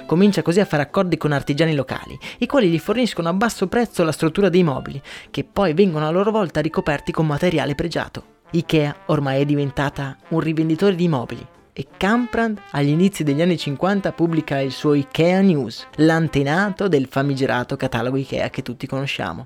Comincia 0.07 0.43
così 0.43 0.61
a 0.61 0.65
fare 0.65 0.85
accordi 0.85 1.17
con 1.17 1.33
artigiani 1.33 1.75
locali, 1.75 2.17
i 2.39 2.47
quali 2.47 2.69
gli 2.69 2.79
forniscono 2.79 3.29
a 3.29 3.33
basso 3.33 3.67
prezzo 3.67 4.05
la 4.05 4.13
struttura 4.13 4.49
dei 4.49 4.63
mobili, 4.63 5.03
che 5.31 5.43
poi 5.43 5.75
vengono 5.75 6.07
a 6.07 6.11
loro 6.11 6.31
volta 6.31 6.61
ricoperti 6.61 7.11
con 7.11 7.27
materiale 7.27 7.75
pregiato. 7.75 8.35
Ikea 8.53 8.95
ormai 9.07 9.41
è 9.41 9.45
diventata 9.45 10.17
un 10.29 10.39
rivenditore 10.39 10.95
di 10.95 11.09
mobili 11.09 11.45
e 11.73 11.89
Kamprad 11.97 12.59
agli 12.71 12.89
inizi 12.89 13.25
degli 13.25 13.43
anni 13.43 13.59
50 13.59 14.13
pubblica 14.13 14.61
il 14.61 14.71
suo 14.71 14.95
Ikea 14.95 15.41
News, 15.41 15.89
l'antenato 15.97 16.87
del 16.87 17.09
famigerato 17.11 17.77
catalogo 17.77 18.17
Ikea 18.17 18.49
che 18.49 18.63
tutti 18.63 18.87
conosciamo. 18.87 19.45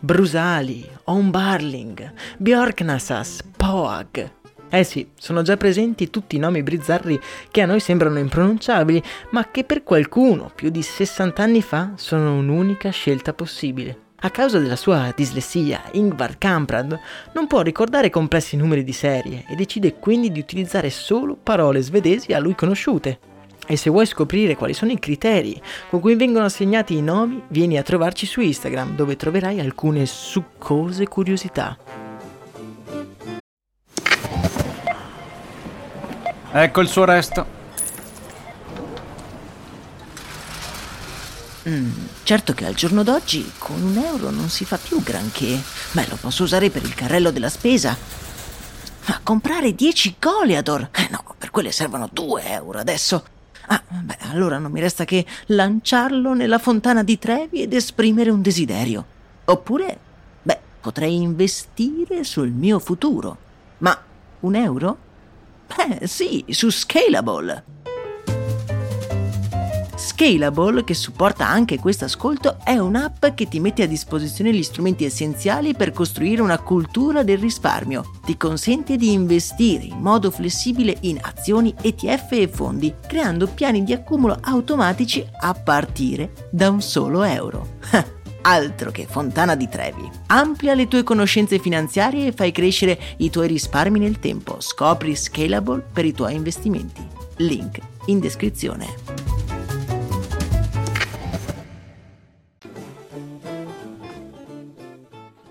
Brusali, 0.00 0.86
Ombarling, 1.04 2.12
Bjorknasas, 2.36 3.38
Poag, 3.56 4.30
eh 4.78 4.84
sì, 4.84 5.08
sono 5.18 5.42
già 5.42 5.56
presenti 5.56 6.10
tutti 6.10 6.36
i 6.36 6.38
nomi 6.38 6.62
bizzarri 6.62 7.20
che 7.50 7.60
a 7.60 7.66
noi 7.66 7.80
sembrano 7.80 8.18
impronunciabili, 8.18 9.02
ma 9.30 9.50
che 9.50 9.64
per 9.64 9.82
qualcuno 9.82 10.50
più 10.54 10.70
di 10.70 10.82
60 10.82 11.42
anni 11.42 11.62
fa 11.62 11.92
sono 11.96 12.34
un'unica 12.34 12.90
scelta 12.90 13.32
possibile. 13.32 13.98
A 14.24 14.30
causa 14.30 14.58
della 14.58 14.76
sua 14.76 15.12
dislessia, 15.14 15.82
Ingvar 15.92 16.38
Kamprad 16.38 16.98
non 17.34 17.46
può 17.46 17.60
ricordare 17.60 18.08
complessi 18.08 18.56
numeri 18.56 18.82
di 18.82 18.92
serie 18.92 19.44
e 19.46 19.54
decide 19.54 19.96
quindi 19.98 20.32
di 20.32 20.40
utilizzare 20.40 20.88
solo 20.88 21.36
parole 21.36 21.82
svedesi 21.82 22.32
a 22.32 22.38
lui 22.38 22.54
conosciute. 22.54 23.18
E 23.66 23.76
se 23.76 23.90
vuoi 23.90 24.06
scoprire 24.06 24.56
quali 24.56 24.72
sono 24.72 24.92
i 24.92 24.98
criteri 24.98 25.60
con 25.90 26.00
cui 26.00 26.16
vengono 26.16 26.46
assegnati 26.46 26.96
i 26.96 27.02
nomi, 27.02 27.42
vieni 27.48 27.76
a 27.76 27.82
trovarci 27.82 28.24
su 28.24 28.40
Instagram 28.40 28.94
dove 28.94 29.16
troverai 29.16 29.60
alcune 29.60 30.06
succose 30.06 31.06
curiosità. 31.06 32.03
Ecco 36.56 36.82
il 36.82 36.88
suo 36.88 37.04
resto. 37.04 37.44
Mm, 41.68 41.90
certo 42.22 42.52
che 42.52 42.64
al 42.64 42.74
giorno 42.74 43.02
d'oggi 43.02 43.50
con 43.58 43.82
un 43.82 43.96
euro 43.96 44.30
non 44.30 44.48
si 44.48 44.64
fa 44.64 44.78
più 44.78 45.02
granché. 45.02 45.60
Beh, 45.90 46.06
lo 46.08 46.16
posso 46.20 46.44
usare 46.44 46.70
per 46.70 46.84
il 46.84 46.94
carrello 46.94 47.32
della 47.32 47.48
spesa. 47.48 47.96
Ma 49.06 49.20
comprare 49.24 49.74
10 49.74 50.14
Goliador? 50.20 50.90
Eh 50.92 51.08
no, 51.10 51.24
per 51.36 51.50
quelle 51.50 51.72
servono 51.72 52.08
2 52.12 52.44
euro 52.44 52.78
adesso. 52.78 53.24
Ah, 53.66 53.82
beh, 53.88 54.18
allora 54.30 54.58
non 54.58 54.70
mi 54.70 54.78
resta 54.78 55.04
che 55.04 55.26
lanciarlo 55.46 56.34
nella 56.34 56.60
fontana 56.60 57.02
di 57.02 57.18
Trevi 57.18 57.62
ed 57.62 57.72
esprimere 57.72 58.30
un 58.30 58.42
desiderio. 58.42 59.04
Oppure, 59.46 59.98
beh, 60.40 60.60
potrei 60.80 61.16
investire 61.16 62.22
sul 62.22 62.50
mio 62.50 62.78
futuro. 62.78 63.36
Ma 63.78 63.98
un 64.40 64.54
euro? 64.54 64.98
Eh 65.76 66.06
sì, 66.06 66.44
su 66.48 66.70
Scalable. 66.70 67.72
Scalable, 69.96 70.84
che 70.84 70.94
supporta 70.94 71.48
anche 71.48 71.78
questo 71.78 72.04
ascolto, 72.04 72.58
è 72.62 72.76
un'app 72.76 73.26
che 73.34 73.48
ti 73.48 73.58
mette 73.58 73.82
a 73.82 73.86
disposizione 73.86 74.52
gli 74.52 74.62
strumenti 74.62 75.04
essenziali 75.04 75.74
per 75.74 75.92
costruire 75.92 76.42
una 76.42 76.58
cultura 76.58 77.22
del 77.22 77.38
risparmio. 77.38 78.10
Ti 78.24 78.36
consente 78.36 78.96
di 78.96 79.12
investire 79.12 79.84
in 79.84 79.98
modo 79.98 80.30
flessibile 80.30 80.96
in 81.00 81.18
azioni, 81.20 81.74
ETF 81.80 82.32
e 82.32 82.48
fondi, 82.48 82.94
creando 83.06 83.46
piani 83.46 83.82
di 83.82 83.92
accumulo 83.92 84.38
automatici 84.40 85.26
a 85.40 85.54
partire 85.54 86.32
da 86.50 86.70
un 86.70 86.82
solo 86.82 87.22
euro. 87.22 87.78
altro 88.44 88.90
che 88.90 89.06
Fontana 89.08 89.54
di 89.54 89.68
Trevi. 89.68 90.08
Amplia 90.26 90.74
le 90.74 90.88
tue 90.88 91.02
conoscenze 91.02 91.58
finanziarie 91.58 92.28
e 92.28 92.32
fai 92.32 92.52
crescere 92.52 92.98
i 93.18 93.30
tuoi 93.30 93.48
risparmi 93.48 93.98
nel 93.98 94.18
tempo. 94.18 94.60
Scopri 94.60 95.16
Scalable 95.16 95.84
per 95.92 96.04
i 96.04 96.12
tuoi 96.12 96.34
investimenti. 96.34 97.02
Link 97.36 97.78
in 98.06 98.20
descrizione. 98.20 98.86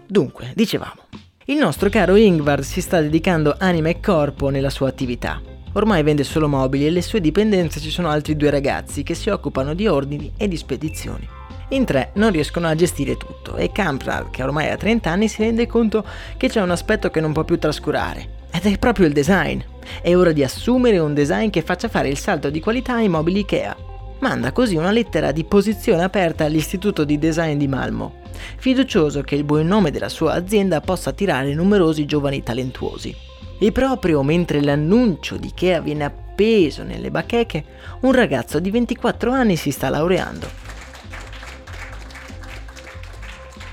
Dunque, 0.06 0.52
dicevamo, 0.54 1.02
il 1.46 1.58
nostro 1.58 1.90
caro 1.90 2.16
Ingvar 2.16 2.64
si 2.64 2.82
sta 2.82 3.02
dedicando 3.02 3.56
anima 3.58 3.90
e 3.90 4.00
corpo 4.00 4.50
nella 4.50 4.70
sua 4.70 4.88
attività. 4.88 5.42
Ormai 5.74 6.04
vende 6.04 6.24
solo 6.24 6.48
mobili 6.48 6.86
e 6.86 6.92
le 6.92 7.02
sue 7.02 7.20
dipendenze 7.20 7.80
ci 7.80 7.90
sono 7.90 8.10
altri 8.10 8.36
due 8.36 8.52
ragazzi 8.52 9.02
che 9.02 9.16
si 9.16 9.30
occupano 9.30 9.74
di 9.74 9.88
ordini 9.88 10.32
e 10.38 10.48
di 10.48 10.56
spedizioni. 10.56 11.28
In 11.74 11.86
tre 11.86 12.12
non 12.14 12.30
riescono 12.30 12.68
a 12.68 12.76
gestire 12.76 13.18
tutto 13.18 13.56
e 13.56 13.72
Kamprad, 13.72 14.30
che 14.30 14.44
ormai 14.44 14.70
ha 14.70 14.78
30 14.78 15.10
anni, 15.10 15.28
si 15.28 15.42
rende 15.42 15.66
conto 15.66 16.06
che 16.38 16.48
c'è 16.48 16.62
un 16.62 16.70
aspetto 16.70 17.10
che 17.10 17.20
non 17.20 17.34
può 17.34 17.44
più 17.44 17.58
trascurare. 17.58 18.42
Ed 18.52 18.72
è 18.72 18.78
proprio 18.78 19.08
il 19.08 19.14
design. 19.14 19.60
È 20.00 20.16
ora 20.16 20.34
di 20.34 20.44
assumere 20.44 21.00
un 21.00 21.16
design 21.16 21.50
che 21.50 21.64
faccia 21.64 21.88
fare 21.90 22.10
il 22.10 22.18
salto 22.20 22.52
di 22.52 22.60
qualità 22.60 22.94
ai 22.94 23.10
mobili 23.10 23.40
IKEA. 23.40 23.76
Manda 24.20 24.52
così 24.52 24.76
una 24.76 24.92
lettera 24.92 25.32
di 25.32 25.46
posizione 25.46 26.04
aperta 26.04 26.46
all'Istituto 26.46 27.04
di 27.06 27.18
Design 27.18 27.58
di 27.58 27.68
Malmo, 27.68 28.22
fiducioso 28.58 29.22
che 29.22 29.34
il 29.34 29.44
buon 29.44 29.66
nome 29.66 29.90
della 29.90 30.10
sua 30.10 30.34
azienda 30.34 30.80
possa 30.80 31.10
attirare 31.10 31.56
numerosi 31.56 32.06
giovani 32.06 32.44
talentuosi. 32.44 33.16
E 33.58 33.72
proprio 33.72 34.22
mentre 34.22 34.62
l'annuncio 34.62 35.38
di 35.38 35.48
Ikea 35.48 35.82
viene 35.82 36.04
appeso 36.04 36.84
nelle 36.84 37.10
bacheche, 37.10 37.64
un 38.02 38.12
ragazzo 38.12 38.60
di 38.60 38.70
24 38.70 39.32
anni 39.32 39.56
si 39.56 39.72
sta 39.72 39.90
laureando. 39.90 40.63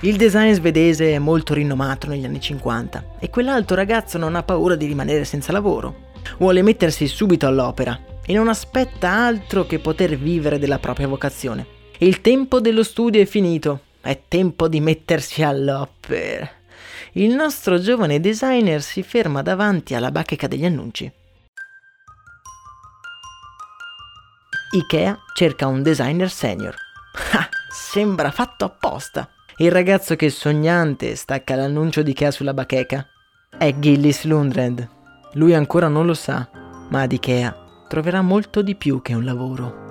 Il 0.03 0.17
design 0.17 0.53
svedese 0.53 1.13
è 1.13 1.19
molto 1.19 1.53
rinomato 1.53 2.07
negli 2.07 2.25
anni 2.25 2.41
50 2.41 3.17
e 3.19 3.29
quell'altro 3.29 3.77
ragazzo 3.77 4.17
non 4.17 4.35
ha 4.35 4.43
paura 4.43 4.75
di 4.75 4.87
rimanere 4.87 5.27
senza 5.27 5.53
lavoro. 5.53 6.09
Vuole 6.39 6.63
mettersi 6.63 7.07
subito 7.07 7.47
all'opera 7.47 8.01
e 8.25 8.33
non 8.33 8.49
aspetta 8.49 9.11
altro 9.11 9.67
che 9.67 9.79
poter 9.79 10.17
vivere 10.17 10.59
della 10.59 10.79
propria 10.79 11.07
vocazione. 11.07 11.67
Il 11.99 12.23
tempo 12.23 12.61
dello 12.61 12.83
studio 12.83 13.21
è 13.21 13.27
finito, 13.27 13.81
è 14.01 14.19
tempo 14.27 14.69
di 14.69 14.81
mettersi 14.81 15.43
all'opera. 15.43 16.49
Il 17.13 17.35
nostro 17.35 17.79
giovane 17.79 18.21
designer 18.21 18.81
si 18.81 19.03
ferma 19.03 19.43
davanti 19.43 19.95
alla 19.95 20.11
bacheca 20.11 20.47
degli 20.47 20.65
annunci. 20.65 21.13
Ikea 24.73 25.19
cerca 25.35 25.67
un 25.67 25.83
designer 25.83 26.31
senior. 26.31 26.75
Ah, 27.33 27.49
sembra 27.71 28.31
fatto 28.31 28.65
apposta. 28.65 29.29
Il 29.61 29.71
ragazzo 29.71 30.17
che 30.17 30.31
sognante 30.31 31.15
stacca 31.17 31.55
l'annuncio 31.55 32.01
di 32.01 32.13
Ikea 32.13 32.31
sulla 32.31 32.55
bacheca 32.55 33.07
è 33.59 33.79
Gillis 33.79 34.25
Lundred. 34.25 34.89
Lui 35.35 35.53
ancora 35.53 35.87
non 35.87 36.07
lo 36.07 36.15
sa, 36.15 36.49
ma 36.89 37.03
ad 37.03 37.13
Ikea 37.13 37.85
troverà 37.87 38.23
molto 38.23 38.63
di 38.63 38.75
più 38.75 39.03
che 39.03 39.13
un 39.13 39.23
lavoro. 39.23 39.89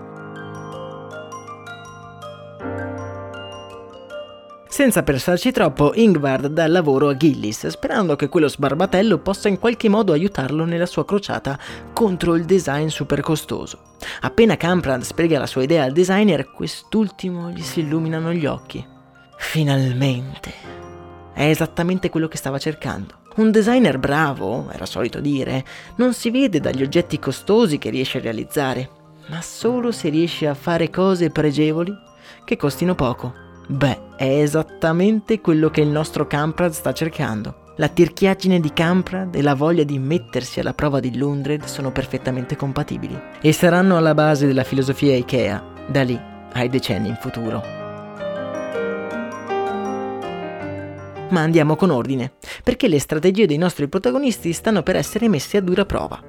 Senza 4.67 5.03
pensarci 5.03 5.51
troppo, 5.51 5.91
Ingvard 5.93 6.47
dà 6.47 6.63
il 6.63 6.71
lavoro 6.71 7.09
a 7.09 7.15
Gillis, 7.15 7.67
sperando 7.67 8.15
che 8.15 8.27
quello 8.27 8.47
sbarbatello 8.47 9.19
possa 9.19 9.49
in 9.49 9.59
qualche 9.59 9.87
modo 9.87 10.13
aiutarlo 10.13 10.65
nella 10.65 10.87
sua 10.87 11.05
crociata 11.05 11.59
contro 11.93 12.33
il 12.33 12.45
design 12.45 12.87
super 12.87 13.21
costoso. 13.21 13.81
Appena 14.21 14.57
Camprad 14.57 15.03
spiega 15.03 15.37
la 15.37 15.45
sua 15.45 15.61
idea 15.61 15.83
al 15.83 15.91
designer, 15.91 16.49
quest'ultimo 16.49 17.51
gli 17.51 17.61
si 17.61 17.81
illuminano 17.81 18.33
gli 18.33 18.47
occhi. 18.47 18.97
Finalmente! 19.41 20.51
È 21.33 21.43
esattamente 21.43 22.09
quello 22.09 22.27
che 22.27 22.37
stava 22.37 22.59
cercando. 22.59 23.15
Un 23.37 23.49
designer 23.49 23.97
bravo, 23.97 24.69
era 24.69 24.85
solito 24.85 25.19
dire, 25.21 25.65
non 25.95 26.13
si 26.13 26.29
vede 26.29 26.59
dagli 26.59 26.83
oggetti 26.83 27.17
costosi 27.17 27.79
che 27.79 27.89
riesce 27.89 28.19
a 28.19 28.21
realizzare, 28.21 28.89
ma 29.27 29.41
solo 29.41 29.91
se 29.91 30.09
riesce 30.09 30.45
a 30.45 30.53
fare 30.53 30.91
cose 30.91 31.31
pregevoli 31.31 31.91
che 32.43 32.57
costino 32.57 32.93
poco. 32.93 33.33
Beh, 33.65 34.17
è 34.17 34.41
esattamente 34.41 35.41
quello 35.41 35.69
che 35.69 35.81
il 35.81 35.89
nostro 35.89 36.27
Camprad 36.27 36.71
sta 36.71 36.91
cercando. 36.91 37.73
La 37.77 37.87
tirchiaggine 37.87 38.59
di 38.59 38.71
Camprad 38.73 39.33
e 39.33 39.41
la 39.41 39.55
voglia 39.55 39.83
di 39.83 39.97
mettersi 39.97 40.59
alla 40.59 40.73
prova 40.73 40.99
di 40.99 41.17
Lundred 41.17 41.63
sono 41.63 41.91
perfettamente 41.91 42.55
compatibili 42.55 43.19
e 43.41 43.51
saranno 43.53 43.97
alla 43.97 44.13
base 44.13 44.45
della 44.45 44.63
filosofia 44.63 45.15
IKEA, 45.15 45.63
da 45.87 46.03
lì 46.03 46.19
ai 46.53 46.69
decenni 46.69 47.07
in 47.07 47.17
futuro. 47.19 47.78
Ma 51.29 51.41
andiamo 51.41 51.75
con 51.75 51.91
ordine, 51.91 52.31
perché 52.63 52.87
le 52.87 52.99
strategie 52.99 53.45
dei 53.45 53.57
nostri 53.57 53.87
protagonisti 53.87 54.51
stanno 54.51 54.81
per 54.81 54.95
essere 54.95 55.29
messe 55.29 55.57
a 55.57 55.61
dura 55.61 55.85
prova. 55.85 56.21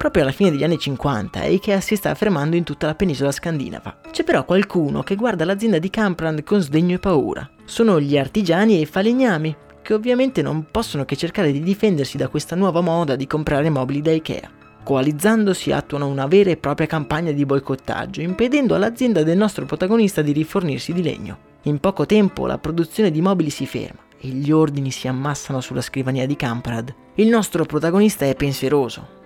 Proprio 0.00 0.22
alla 0.22 0.32
fine 0.32 0.50
degli 0.50 0.64
anni 0.64 0.78
50 0.78 1.44
Ikea 1.44 1.78
si 1.80 1.94
sta 1.94 2.08
affermando 2.08 2.56
in 2.56 2.64
tutta 2.64 2.86
la 2.86 2.94
penisola 2.94 3.30
scandinava. 3.30 4.00
C'è 4.10 4.24
però 4.24 4.46
qualcuno 4.46 5.02
che 5.02 5.14
guarda 5.14 5.44
l'azienda 5.44 5.78
di 5.78 5.90
Kamprad 5.90 6.42
con 6.42 6.62
sdegno 6.62 6.94
e 6.94 6.98
paura. 6.98 7.48
Sono 7.66 8.00
gli 8.00 8.16
artigiani 8.16 8.76
e 8.76 8.80
i 8.80 8.86
falegnami, 8.86 9.54
che 9.82 9.92
ovviamente 9.92 10.40
non 10.40 10.68
possono 10.70 11.04
che 11.04 11.16
cercare 11.16 11.52
di 11.52 11.60
difendersi 11.60 12.16
da 12.16 12.28
questa 12.28 12.56
nuova 12.56 12.80
moda 12.80 13.14
di 13.14 13.26
comprare 13.26 13.68
mobili 13.68 14.00
da 14.00 14.12
Ikea. 14.12 14.50
Coalizzandosi 14.82 15.70
attuano 15.70 16.08
una 16.08 16.26
vera 16.26 16.48
e 16.48 16.56
propria 16.56 16.86
campagna 16.86 17.32
di 17.32 17.44
boicottaggio, 17.44 18.22
impedendo 18.22 18.74
all'azienda 18.74 19.22
del 19.22 19.36
nostro 19.36 19.66
protagonista 19.66 20.22
di 20.22 20.32
rifornirsi 20.32 20.94
di 20.94 21.02
legno. 21.02 21.49
In 21.62 21.78
poco 21.78 22.06
tempo 22.06 22.46
la 22.46 22.58
produzione 22.58 23.10
di 23.10 23.20
mobili 23.20 23.50
si 23.50 23.66
ferma 23.66 24.00
e 24.18 24.28
gli 24.28 24.50
ordini 24.50 24.90
si 24.90 25.08
ammassano 25.08 25.60
sulla 25.60 25.82
scrivania 25.82 26.26
di 26.26 26.36
Kamprad. 26.36 26.94
Il 27.14 27.28
nostro 27.28 27.64
protagonista 27.64 28.24
è 28.24 28.34
pensieroso, 28.34 29.18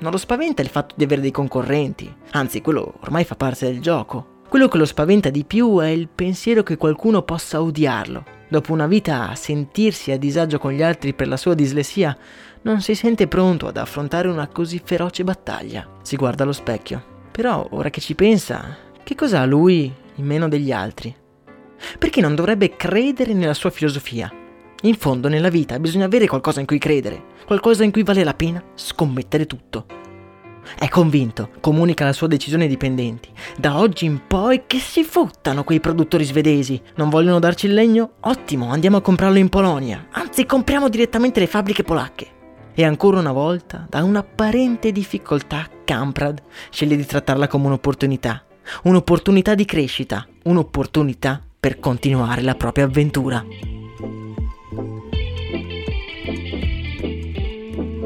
non 0.00 0.12
lo 0.12 0.16
spaventa 0.16 0.62
il 0.62 0.68
fatto 0.68 0.94
di 0.96 1.04
avere 1.04 1.20
dei 1.20 1.30
concorrenti, 1.30 2.10
anzi 2.30 2.62
quello 2.62 2.94
ormai 3.00 3.24
fa 3.24 3.34
parte 3.34 3.66
del 3.66 3.80
gioco. 3.80 4.38
Quello 4.48 4.66
che 4.66 4.78
lo 4.78 4.86
spaventa 4.86 5.28
di 5.28 5.44
più 5.44 5.78
è 5.78 5.88
il 5.88 6.08
pensiero 6.08 6.62
che 6.62 6.78
qualcuno 6.78 7.22
possa 7.22 7.62
odiarlo. 7.62 8.24
Dopo 8.48 8.72
una 8.72 8.86
vita 8.86 9.28
a 9.28 9.34
sentirsi 9.34 10.10
a 10.10 10.18
disagio 10.18 10.58
con 10.58 10.72
gli 10.72 10.82
altri 10.82 11.12
per 11.12 11.28
la 11.28 11.36
sua 11.36 11.54
dislessia, 11.54 12.16
non 12.62 12.80
si 12.80 12.94
sente 12.94 13.28
pronto 13.28 13.68
ad 13.68 13.76
affrontare 13.76 14.28
una 14.28 14.48
così 14.48 14.80
feroce 14.82 15.22
battaglia. 15.22 15.86
Si 16.02 16.16
guarda 16.16 16.44
allo 16.44 16.52
specchio. 16.52 17.04
Però, 17.30 17.68
ora 17.70 17.90
che 17.90 18.00
ci 18.00 18.14
pensa, 18.14 18.76
che 19.04 19.14
cosa 19.14 19.40
ha 19.40 19.46
lui 19.46 19.92
in 20.14 20.24
meno 20.24 20.48
degli 20.48 20.72
altri? 20.72 21.14
Perché 21.98 22.20
non 22.20 22.34
dovrebbe 22.34 22.76
credere 22.76 23.32
nella 23.32 23.54
sua 23.54 23.70
filosofia? 23.70 24.32
In 24.82 24.94
fondo, 24.94 25.28
nella 25.28 25.50
vita 25.50 25.78
bisogna 25.78 26.06
avere 26.06 26.26
qualcosa 26.26 26.60
in 26.60 26.66
cui 26.66 26.78
credere, 26.78 27.24
qualcosa 27.46 27.84
in 27.84 27.90
cui 27.90 28.02
vale 28.02 28.24
la 28.24 28.34
pena 28.34 28.62
scommettere 28.74 29.46
tutto. 29.46 29.86
È 30.78 30.88
convinto, 30.88 31.50
comunica 31.60 32.04
la 32.04 32.12
sua 32.12 32.26
decisione 32.26 32.64
ai 32.64 32.68
dipendenti. 32.68 33.28
Da 33.58 33.78
oggi 33.78 34.04
in 34.04 34.20
poi 34.26 34.62
che 34.66 34.78
si 34.78 35.04
fottano 35.04 35.64
quei 35.64 35.80
produttori 35.80 36.24
svedesi. 36.24 36.80
Non 36.96 37.08
vogliono 37.08 37.38
darci 37.38 37.66
il 37.66 37.74
legno? 37.74 38.12
Ottimo, 38.20 38.70
andiamo 38.70 38.98
a 38.98 39.02
comprarlo 39.02 39.38
in 39.38 39.48
Polonia. 39.48 40.06
Anzi, 40.12 40.46
compriamo 40.46 40.88
direttamente 40.88 41.40
le 41.40 41.46
fabbriche 41.46 41.82
polacche. 41.82 42.38
E 42.72 42.84
ancora 42.84 43.18
una 43.18 43.32
volta, 43.32 43.86
da 43.88 44.02
un'apparente 44.02 44.92
difficoltà, 44.92 45.68
Kamprad 45.84 46.42
sceglie 46.70 46.96
di 46.96 47.04
trattarla 47.04 47.48
come 47.48 47.66
un'opportunità. 47.66 48.44
Un'opportunità 48.84 49.54
di 49.54 49.64
crescita, 49.64 50.26
un'opportunità 50.44 51.42
per 51.60 51.78
continuare 51.78 52.40
la 52.40 52.54
propria 52.54 52.86
avventura. 52.86 53.44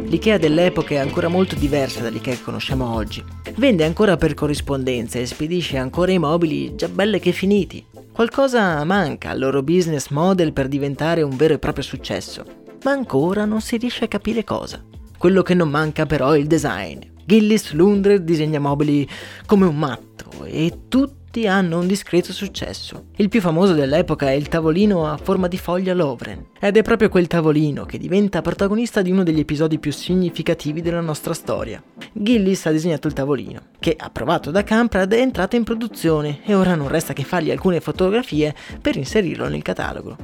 L'IKEA 0.06 0.38
dell'epoca 0.38 0.94
è 0.94 0.98
ancora 0.98 1.28
molto 1.28 1.54
diversa 1.54 2.00
dall'IKEA 2.02 2.34
che 2.34 2.42
conosciamo 2.42 2.92
oggi. 2.92 3.22
Vende 3.54 3.84
ancora 3.84 4.16
per 4.16 4.34
corrispondenza 4.34 5.20
e 5.20 5.26
spedisce 5.26 5.76
ancora 5.76 6.10
i 6.10 6.18
mobili 6.18 6.74
già 6.74 6.88
belle 6.88 7.20
che 7.20 7.30
finiti. 7.30 7.84
Qualcosa 8.12 8.82
manca 8.82 9.30
al 9.30 9.38
loro 9.38 9.62
business 9.62 10.08
model 10.08 10.52
per 10.52 10.66
diventare 10.66 11.22
un 11.22 11.36
vero 11.36 11.54
e 11.54 11.58
proprio 11.58 11.84
successo, 11.84 12.44
ma 12.82 12.90
ancora 12.90 13.44
non 13.44 13.60
si 13.60 13.76
riesce 13.76 14.04
a 14.04 14.08
capire 14.08 14.42
cosa. 14.42 14.82
Quello 15.16 15.42
che 15.42 15.54
non 15.54 15.68
manca 15.68 16.06
però 16.06 16.32
è 16.32 16.38
il 16.38 16.46
design. 16.46 16.98
Gillis 17.24 17.72
Lundred 17.72 18.24
disegna 18.24 18.58
mobili 18.58 19.08
come 19.46 19.66
un 19.66 19.78
matto 19.78 20.44
e 20.44 20.80
tutti 20.88 21.23
tutti 21.34 21.48
hanno 21.48 21.80
un 21.80 21.88
discreto 21.88 22.32
successo. 22.32 23.06
Il 23.16 23.28
più 23.28 23.40
famoso 23.40 23.72
dell'epoca 23.72 24.28
è 24.28 24.34
il 24.34 24.46
tavolino 24.46 25.10
a 25.10 25.16
forma 25.16 25.48
di 25.48 25.58
foglia 25.58 25.92
Lovren, 25.92 26.50
ed 26.60 26.76
è 26.76 26.82
proprio 26.82 27.08
quel 27.08 27.26
tavolino 27.26 27.84
che 27.84 27.98
diventa 27.98 28.40
protagonista 28.40 29.02
di 29.02 29.10
uno 29.10 29.24
degli 29.24 29.40
episodi 29.40 29.80
più 29.80 29.90
significativi 29.90 30.80
della 30.80 31.00
nostra 31.00 31.34
storia. 31.34 31.82
Gillis 32.12 32.66
ha 32.66 32.70
disegnato 32.70 33.08
il 33.08 33.14
tavolino, 33.14 33.62
che, 33.80 33.96
approvato 33.98 34.52
da 34.52 34.62
Camprad, 34.62 35.12
è 35.12 35.18
entrato 35.18 35.56
in 35.56 35.64
produzione 35.64 36.38
e 36.44 36.54
ora 36.54 36.76
non 36.76 36.86
resta 36.86 37.12
che 37.12 37.24
fargli 37.24 37.50
alcune 37.50 37.80
fotografie 37.80 38.54
per 38.80 38.94
inserirlo 38.94 39.48
nel 39.48 39.62
catalogo. 39.62 40.16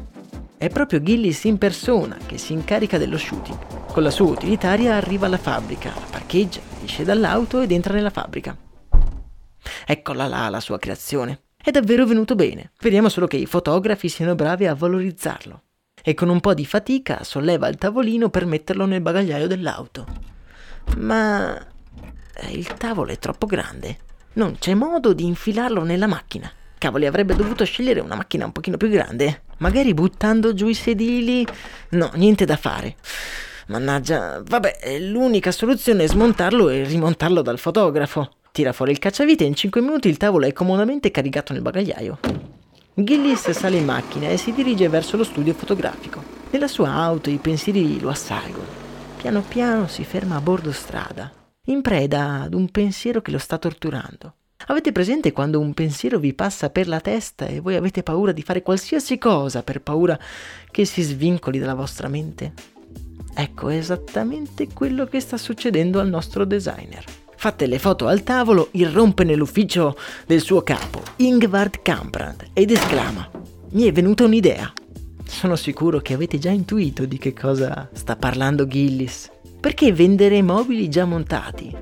È 0.57 0.69
proprio 0.69 1.03
Gillis 1.03 1.43
in 1.43 1.59
persona 1.59 2.19
che 2.25 2.39
si 2.39 2.53
incarica 2.53 2.99
dello 2.99 3.19
shooting. 3.19 3.59
Con 3.91 4.05
la 4.05 4.11
sua 4.11 4.29
utilitaria 4.29 4.95
arriva 4.95 5.27
alla 5.27 5.39
fabbrica, 5.39 5.89
la 5.93 6.07
parcheggia, 6.09 6.61
esce 6.85 7.03
dall'auto 7.03 7.63
ed 7.63 7.73
entra 7.73 7.95
nella 7.95 8.11
fabbrica. 8.11 8.57
Eccola 9.87 10.27
là 10.27 10.49
la 10.49 10.61
sua 10.61 10.79
creazione. 10.79 11.43
È 11.63 11.71
davvero 11.71 12.07
venuto 12.07 12.35
bene. 12.35 12.73
Vediamo 12.81 13.09
solo 13.09 13.27
che 13.27 13.37
i 13.37 13.47
fotografi 13.47 14.09
siano 14.09 14.35
bravi 14.35 14.67
a 14.67 14.75
valorizzarlo. 14.75 15.63
E 16.03 16.15
con 16.15 16.31
un 16.31 16.41
po' 16.41 16.55
di 16.55 16.65
fatica 16.65 17.23
solleva 17.25 17.69
il 17.69 17.77
tavolino 17.77 18.31
per 18.31 18.47
metterlo 18.47 18.87
nel 18.87 19.03
bagagliaio 19.03 19.47
dell'auto. 19.47 20.07
Ma 20.97 21.59
eh, 22.35 22.53
il 22.53 22.67
tavolo 22.75 23.13
è 23.13 23.19
troppo 23.19 23.47
grande. 23.47 23.99
Non 24.33 24.57
c'è 24.59 24.75
modo 24.75 25.13
di 25.13 25.27
infilarlo 25.27 25.83
nella 25.83 26.07
macchina. 26.07 26.51
Cavoli, 26.79 27.05
avrebbe 27.05 27.35
dovuto 27.35 27.65
scegliere 27.65 28.01
una 28.01 28.15
macchina 28.15 28.47
un 28.47 28.53
pochino 28.53 28.79
più 28.79 28.89
grande. 28.89 29.43
Magari 29.59 29.93
buttando 29.93 30.55
giù 30.55 30.67
i 30.69 30.75
sedili. 30.75 31.47
No, 31.91 32.11
niente 32.15 32.47
da 32.47 32.57
fare. 32.57 32.97
Mannaggia, 33.67 34.43
vabbè, 34.43 34.99
l'unica 35.01 35.53
soluzione 35.53 36.05
è 36.05 36.09
smontarlo 36.09 36.71
e 36.71 36.85
rimontarlo 36.85 37.43
dal 37.43 37.59
fotografo. 37.59 38.37
Tira 38.53 38.73
fuori 38.73 38.91
il 38.91 38.99
cacciavite 38.99 39.45
e 39.45 39.47
in 39.47 39.55
5 39.55 39.81
minuti 39.81 40.09
il 40.09 40.17
tavolo 40.17 40.47
è 40.47 40.53
comodamente 40.53 41.11
caricato 41.11 41.53
nel 41.53 41.63
bagagliaio. 41.63 42.19
Gillis 42.95 43.51
sale 43.51 43.77
in 43.77 43.85
macchina 43.85 44.29
e 44.29 44.37
si 44.37 44.53
dirige 44.53 44.89
verso 44.89 45.17
lo 45.17 45.25
studio 45.25 45.55
fotografico. 45.55 46.23
Nella 46.51 46.67
sua 46.67 46.91
auto 46.91 47.31
i 47.31 47.37
pensieri 47.37 48.01
lo 48.01 48.11
assalgono. 48.11 48.79
Piano 49.17 49.43
piano 49.47 49.87
si 49.87 50.03
ferma 50.03 50.37
a 50.37 50.41
bordo 50.41 50.73
strada, 50.73 51.31
in 51.67 51.81
preda 51.81 52.43
ad 52.43 52.55
un 52.55 52.69
pensiero 52.71 53.23
che 53.23 53.31
lo 53.31 53.39
sta 53.39 53.57
torturando. 53.57 54.35
Avete 54.67 54.93
presente 54.93 55.33
quando 55.33 55.61
un 55.61 55.73
pensiero 55.73 56.19
vi 56.19 56.35
passa 56.35 56.71
per 56.71 56.89
la 56.89 57.01
testa 57.01 57.47
e 57.47 57.61
voi 57.61 57.77
avete 57.77 58.03
paura 58.03 58.33
di 58.33 58.43
fare 58.43 58.63
qualsiasi 58.63 59.17
cosa 59.17 59.63
per 59.63 59.81
paura 59.81 60.19
che 60.71 60.85
si 60.85 61.03
svincoli 61.03 61.59
dalla 61.59 61.75
vostra 61.75 62.09
mente? 62.09 62.53
Ecco 63.33 63.69
esattamente 63.69 64.69
quello 64.73 65.07
che 65.07 65.21
sta 65.21 65.37
succedendo 65.37 66.01
al 66.01 66.09
nostro 66.09 66.45
designer. 66.45 67.05
Fatte 67.41 67.65
le 67.67 67.79
foto 67.79 68.07
al 68.07 68.23
tavolo, 68.23 68.69
irrompe 68.73 69.25
nell'ufficio 69.25 69.97
del 70.27 70.43
suo 70.43 70.61
capo, 70.61 71.01
Ingvard 71.17 71.81
Kamprad, 71.81 72.49
ed 72.53 72.71
esclama: 72.71 73.31
Mi 73.71 73.85
è 73.85 73.93
venuta 73.93 74.25
un'idea. 74.25 74.71
Sono 75.25 75.57
sicuro 75.57 76.01
che 76.01 76.13
avete 76.13 76.39
già 76.39 76.51
intuito 76.51 77.07
di 77.07 77.17
che 77.17 77.33
cosa 77.33 77.89
sta 77.95 78.15
parlando 78.17 78.67
Gillis. 78.67 79.31
Perché 79.59 79.91
vendere 79.91 80.43
mobili 80.43 80.91
già 80.91 81.07
montati? 81.07 81.75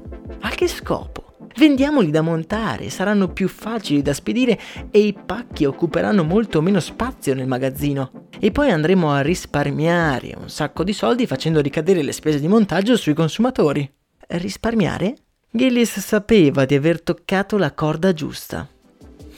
A 0.43 0.49
che 0.51 0.69
scopo? 0.69 1.49
Vendiamoli 1.57 2.13
da 2.13 2.21
montare, 2.21 2.89
saranno 2.89 3.27
più 3.27 3.49
facili 3.49 4.01
da 4.01 4.13
spedire 4.13 4.61
e 4.93 5.01
i 5.01 5.13
pacchi 5.13 5.65
occuperanno 5.65 6.23
molto 6.23 6.63
meno 6.63 6.79
spazio 6.79 7.35
nel 7.35 7.49
magazzino. 7.49 8.29
E 8.39 8.53
poi 8.53 8.71
andremo 8.71 9.11
a 9.11 9.23
risparmiare 9.23 10.37
un 10.41 10.49
sacco 10.49 10.85
di 10.85 10.93
soldi 10.93 11.27
facendo 11.27 11.61
ricadere 11.61 12.05
le 12.05 12.13
spese 12.13 12.39
di 12.39 12.47
montaggio 12.47 12.97
sui 12.97 13.13
consumatori. 13.13 13.93
Risparmiare? 14.29 15.17
Gillis 15.51 15.99
sapeva 16.01 16.67
di 16.67 16.75
aver 16.75 17.01
toccato 17.01 17.57
la 17.57 17.73
corda 17.73 18.13
giusta. 18.13 18.69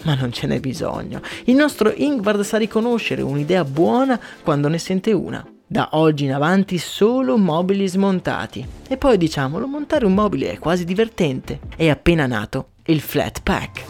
Ma 0.02 0.14
non 0.14 0.32
ce 0.32 0.48
n'è 0.48 0.58
bisogno. 0.58 1.20
Il 1.44 1.54
nostro 1.54 1.92
Ingvard 1.94 2.40
sa 2.40 2.56
riconoscere 2.56 3.22
un'idea 3.22 3.64
buona 3.64 4.18
quando 4.42 4.66
ne 4.66 4.78
sente 4.78 5.12
una. 5.12 5.46
Da 5.64 5.90
oggi 5.92 6.24
in 6.24 6.32
avanti 6.32 6.78
solo 6.78 7.38
mobili 7.38 7.86
smontati. 7.86 8.66
E 8.88 8.96
poi 8.96 9.18
diciamolo, 9.18 9.68
montare 9.68 10.04
un 10.04 10.14
mobile 10.14 10.50
è 10.50 10.58
quasi 10.58 10.84
divertente. 10.84 11.60
È 11.76 11.88
appena 11.88 12.26
nato 12.26 12.70
il 12.86 13.00
flat 13.00 13.40
pack. 13.42 13.84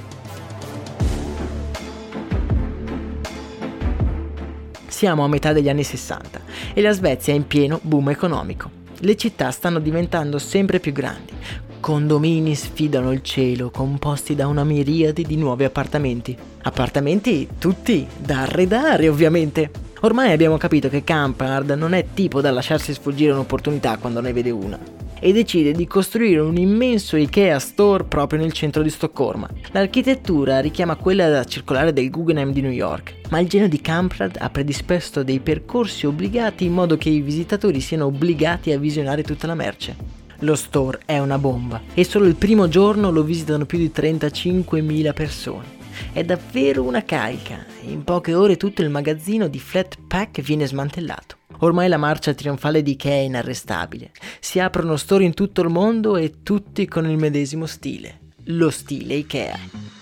Siamo 4.89 5.25
a 5.25 5.29
metà 5.29 5.55
degli 5.55 5.71
anni 5.71 5.85
60 5.85 6.41
e 6.75 6.83
la 6.83 6.93
Svezia 6.93 7.33
è 7.33 7.37
in 7.37 7.47
pieno 7.47 7.81
boom 7.81 8.11
economico. 8.11 8.71
Le 8.99 9.17
città 9.17 9.51
stanno 9.51 9.79
diventando 9.79 10.39
sempre 10.39 10.81
più 10.81 10.93
grandi. 10.93 11.33
Condomini 11.81 12.55
sfidano 12.55 13.11
il 13.11 13.23
cielo, 13.23 13.71
composti 13.71 14.35
da 14.35 14.47
una 14.47 14.65
miriade 14.65 15.23
di 15.23 15.37
nuovi 15.37 15.65
appartamenti. 15.65 16.37
Appartamenti 16.63 17.49
tutti 17.59 18.07
da 18.19 18.43
arredare, 18.43 19.09
ovviamente. 19.09 19.71
Ormai 20.03 20.31
abbiamo 20.33 20.59
capito 20.59 20.91
che 20.91 21.03
Campard 21.03 21.71
non 21.71 21.95
è 21.95 22.05
tipo 22.13 22.43
da 22.43 22.51
lasciarsi 22.51 22.93
sfuggire 22.93 23.33
un'opportunità 23.33 23.97
quando 23.97 24.21
ne 24.21 24.33
vede 24.33 24.51
una 24.51 24.79
e 25.21 25.33
decide 25.33 25.73
di 25.73 25.87
costruire 25.87 26.41
un 26.41 26.57
immenso 26.57 27.17
Ikea 27.17 27.59
Store 27.59 28.05
proprio 28.05 28.41
nel 28.41 28.53
centro 28.53 28.83
di 28.83 28.91
Stoccolma. 28.91 29.49
L'architettura 29.73 30.61
richiama 30.61 30.97
quella 30.97 31.29
da 31.29 31.45
circolare 31.45 31.93
del 31.93 32.11
Guggenheim 32.11 32.53
di 32.53 32.63
New 32.63 32.71
York, 32.71 33.17
ma 33.29 33.39
il 33.39 33.49
genio 33.49 33.69
di 33.69 33.81
Kamprad 33.81 34.37
ha 34.39 34.51
predisposto 34.51 35.23
dei 35.23 35.41
percorsi 35.41 36.07
obbligati 36.07 36.65
in 36.65 36.73
modo 36.73 36.97
che 36.97 37.11
i 37.11 37.21
visitatori 37.21 37.81
siano 37.81 38.07
obbligati 38.07 38.73
a 38.73 38.79
visionare 38.79 39.23
tutta 39.23 39.47
la 39.47 39.55
merce. 39.55 40.20
Lo 40.41 40.55
store 40.55 41.01
è 41.05 41.19
una 41.19 41.37
bomba 41.37 41.83
e 41.93 42.03
solo 42.03 42.25
il 42.25 42.35
primo 42.35 42.67
giorno 42.69 43.11
lo 43.11 43.23
visitano 43.23 43.67
più 43.67 43.77
di 43.77 43.93
35.000 43.95 45.13
persone. 45.13 45.79
È 46.13 46.25
davvero 46.25 46.83
una 46.83 47.05
carica 47.05 47.67
in 47.83 48.05
poche 48.05 48.33
ore 48.35 48.57
tutto 48.57 48.81
il 48.81 48.89
magazzino 48.89 49.49
di 49.49 49.59
Flat 49.59 49.99
Pack 50.07 50.41
viene 50.41 50.67
smantellato. 50.67 51.37
Ormai 51.59 51.89
la 51.89 51.99
marcia 51.99 52.33
trionfale 52.33 52.83
di 52.83 52.93
Ikea 52.93 53.13
è 53.13 53.17
inarrestabile. 53.17 54.13
Si 54.41 54.59
aprono 54.59 54.97
store 54.97 55.25
in 55.25 55.35
tutto 55.35 55.61
il 55.61 55.69
mondo 55.69 56.17
e 56.17 56.43
tutti 56.43 56.87
con 56.87 57.07
il 57.09 57.19
medesimo 57.19 57.67
stile. 57.67 58.21
Lo 58.45 58.71
stile 58.71 59.15
Ikea. 59.17 60.00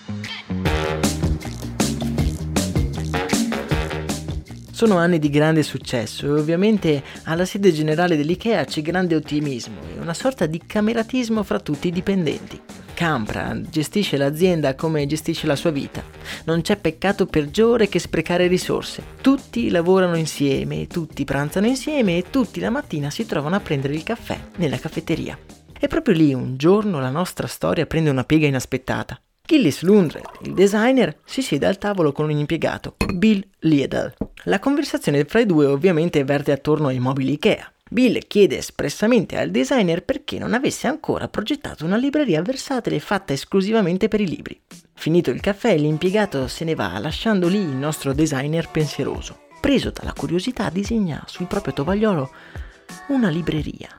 Sono 4.79 4.95
anni 4.95 5.19
di 5.19 5.29
grande 5.29 5.61
successo 5.61 6.25
e 6.25 6.39
ovviamente 6.39 7.03
alla 7.25 7.43
sede 7.43 7.73
generale 7.73 8.15
dell'IKEA 8.15 8.63
c'è 8.63 8.81
grande 8.81 9.13
ottimismo 9.13 9.81
e 9.93 9.99
una 9.99 10.13
sorta 10.13 10.45
di 10.45 10.61
cameratismo 10.65 11.43
fra 11.43 11.59
tutti 11.59 11.89
i 11.89 11.91
dipendenti. 11.91 12.57
Campra 12.93 13.59
gestisce 13.59 14.15
l'azienda 14.15 14.75
come 14.75 15.05
gestisce 15.05 15.47
la 15.47 15.57
sua 15.57 15.71
vita. 15.71 16.01
Non 16.45 16.61
c'è 16.61 16.77
peccato 16.77 17.25
peggiore 17.25 17.89
che 17.89 17.99
sprecare 17.99 18.47
risorse. 18.47 19.03
Tutti 19.19 19.69
lavorano 19.69 20.15
insieme, 20.15 20.87
tutti 20.87 21.25
pranzano 21.25 21.67
insieme 21.67 22.15
e 22.15 22.29
tutti 22.29 22.61
la 22.61 22.69
mattina 22.69 23.09
si 23.09 23.25
trovano 23.25 23.57
a 23.57 23.59
prendere 23.59 23.95
il 23.95 24.03
caffè 24.03 24.39
nella 24.59 24.77
caffetteria. 24.77 25.37
E 25.77 25.87
proprio 25.87 26.15
lì 26.15 26.33
un 26.33 26.55
giorno 26.55 27.01
la 27.01 27.09
nostra 27.09 27.47
storia 27.47 27.85
prende 27.85 28.11
una 28.11 28.23
piega 28.23 28.47
inaspettata. 28.47 29.19
Gillis 29.49 29.81
Lundred, 29.81 30.25
il 30.43 30.53
designer, 30.53 31.21
si 31.25 31.41
siede 31.41 31.65
al 31.65 31.79
tavolo 31.79 32.11
con 32.11 32.25
un 32.25 32.37
impiegato, 32.37 32.95
Bill 33.15 33.43
Liedel. 33.61 34.13
La 34.43 34.59
conversazione 34.59 35.25
fra 35.25 35.39
i 35.39 35.47
due 35.47 35.65
ovviamente 35.65 36.23
verte 36.23 36.51
attorno 36.51 36.89
ai 36.89 36.99
mobili 36.99 37.31
Ikea. 37.31 37.73
Bill 37.89 38.19
chiede 38.27 38.59
espressamente 38.59 39.39
al 39.39 39.49
designer 39.49 40.05
perché 40.05 40.37
non 40.37 40.53
avesse 40.53 40.85
ancora 40.85 41.27
progettato 41.29 41.83
una 41.83 41.97
libreria 41.97 42.43
versatile 42.43 42.99
fatta 42.99 43.33
esclusivamente 43.33 44.07
per 44.07 44.21
i 44.21 44.27
libri. 44.27 44.61
Finito 44.93 45.31
il 45.31 45.39
caffè, 45.41 45.75
l'impiegato 45.75 46.47
se 46.47 46.63
ne 46.63 46.75
va, 46.75 46.99
lasciando 46.99 47.47
lì 47.47 47.57
il 47.57 47.75
nostro 47.75 48.13
designer 48.13 48.69
pensieroso. 48.69 49.47
Preso 49.59 49.89
dalla 49.89 50.13
curiosità, 50.13 50.69
disegna 50.69 51.23
sul 51.25 51.47
proprio 51.47 51.73
tovagliolo 51.73 52.31
una 53.07 53.29
libreria. 53.29 53.89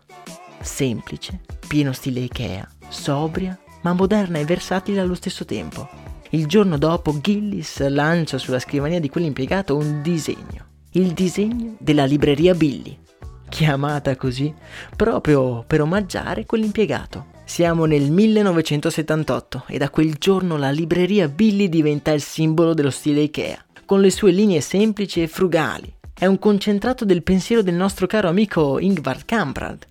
Semplice, 0.60 1.40
pieno 1.66 1.92
stile 1.92 2.20
Ikea, 2.20 2.68
sobria, 2.88 3.58
ma 3.82 3.92
moderna 3.92 4.38
e 4.38 4.44
versatile 4.44 5.00
allo 5.00 5.14
stesso 5.14 5.44
tempo. 5.44 5.88
Il 6.30 6.46
giorno 6.46 6.78
dopo 6.78 7.18
Gillis 7.20 7.86
lancia 7.88 8.38
sulla 8.38 8.60
scrivania 8.60 9.00
di 9.00 9.08
quell'impiegato 9.08 9.76
un 9.76 10.00
disegno. 10.02 10.66
Il 10.92 11.12
disegno 11.12 11.74
della 11.78 12.04
libreria 12.04 12.54
Billy, 12.54 12.96
chiamata 13.48 14.16
così 14.16 14.52
proprio 14.96 15.64
per 15.66 15.80
omaggiare 15.82 16.46
quell'impiegato. 16.46 17.26
Siamo 17.44 17.84
nel 17.84 18.10
1978 18.12 19.64
e 19.66 19.76
da 19.76 19.90
quel 19.90 20.14
giorno 20.14 20.56
la 20.56 20.70
libreria 20.70 21.28
Billy 21.28 21.68
diventa 21.68 22.12
il 22.12 22.22
simbolo 22.22 22.74
dello 22.74 22.90
stile 22.90 23.22
Ikea, 23.22 23.64
con 23.84 24.00
le 24.00 24.10
sue 24.10 24.30
linee 24.30 24.60
semplici 24.60 25.20
e 25.20 25.26
frugali. 25.26 25.92
È 26.14 26.26
un 26.26 26.38
concentrato 26.38 27.04
del 27.04 27.24
pensiero 27.24 27.62
del 27.62 27.74
nostro 27.74 28.06
caro 28.06 28.28
amico 28.28 28.78
Ingvar 28.78 29.24
Kamprad, 29.24 29.84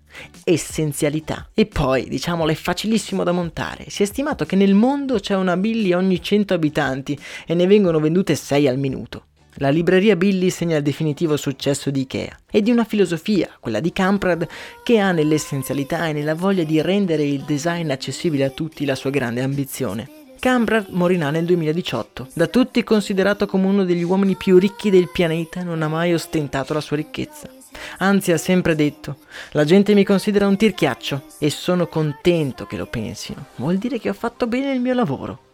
essenzialità. 0.44 1.50
E 1.54 1.66
poi, 1.66 2.08
diciamolo, 2.08 2.52
è 2.52 2.56
facilissimo 2.56 3.24
da 3.24 3.32
montare. 3.32 3.86
Si 3.90 4.04
è 4.04 4.06
stimato 4.06 4.46
che 4.46 4.56
nel 4.56 4.74
mondo 4.74 5.20
c'è 5.20 5.36
una 5.36 5.58
Billy 5.58 5.94
ogni 5.94 6.22
100 6.22 6.54
abitanti 6.54 7.18
e 7.46 7.54
ne 7.54 7.68
vengono 7.68 8.00
vendute 8.00 8.36
6 8.36 8.68
al 8.68 8.78
minuto. 8.78 9.24
La 9.56 9.70
libreria 9.70 10.16
Billy 10.16 10.50
segna 10.50 10.78
il 10.78 10.84
definitivo 10.84 11.36
successo 11.36 11.90
di 11.90 12.02
Ikea 12.02 12.38
e 12.50 12.62
di 12.62 12.72
una 12.72 12.86
filosofia, 12.86 13.50
quella 13.60 13.82
di 13.82 13.92
Kamprad, 13.92 14.48
che 14.84 15.00
ha 15.00 15.12
nell'essenzialità 15.12 16.08
e 16.08 16.14
nella 16.14 16.36
voglia 16.36 16.64
di 16.64 16.82
rendere 16.82 17.24
il 17.24 17.42
design 17.42 17.90
accessibile 17.90 18.46
a 18.46 18.52
tutti 18.52 18.86
la 18.86 18.96
sua 18.96 19.10
grande 19.10 19.42
ambizione. 19.42 20.10
Kamprad 20.40 20.86
morirà 20.92 21.32
nel 21.32 21.44
2018, 21.44 22.30
da 22.34 22.48
tutti 22.48 22.82
considerato 22.86 23.46
come 23.46 23.66
uno 23.66 23.84
degli 23.84 24.04
uomini 24.04 24.36
più 24.38 24.58
ricchi 24.58 24.90
del 24.90 25.10
pianeta, 25.12 25.64
non 25.64 25.82
ha 25.82 25.90
mai 25.90 26.14
ostentato 26.14 26.74
la 26.74 26.80
sua 26.80 26.96
ricchezza. 26.96 27.59
Anzi, 28.00 28.32
ha 28.32 28.38
sempre 28.38 28.76
detto: 28.76 29.18
La 29.52 29.66
gente 29.66 29.94
mi 29.94 30.04
considera 30.04 30.48
un 30.48 30.58
tirchiaccio 30.58 31.24
e 31.38 31.50
sono 31.50 31.88
contento 31.88 32.66
che 32.66 32.78
lo 32.78 32.86
pensino. 32.86 33.46
Vuol 33.56 33.78
dire 33.78 34.00
che 34.00 34.10
ho 34.10 34.14
fatto 34.14 34.48
bene 34.48 34.72
il 34.74 34.80
mio 34.80 34.94
lavoro. 34.94 35.48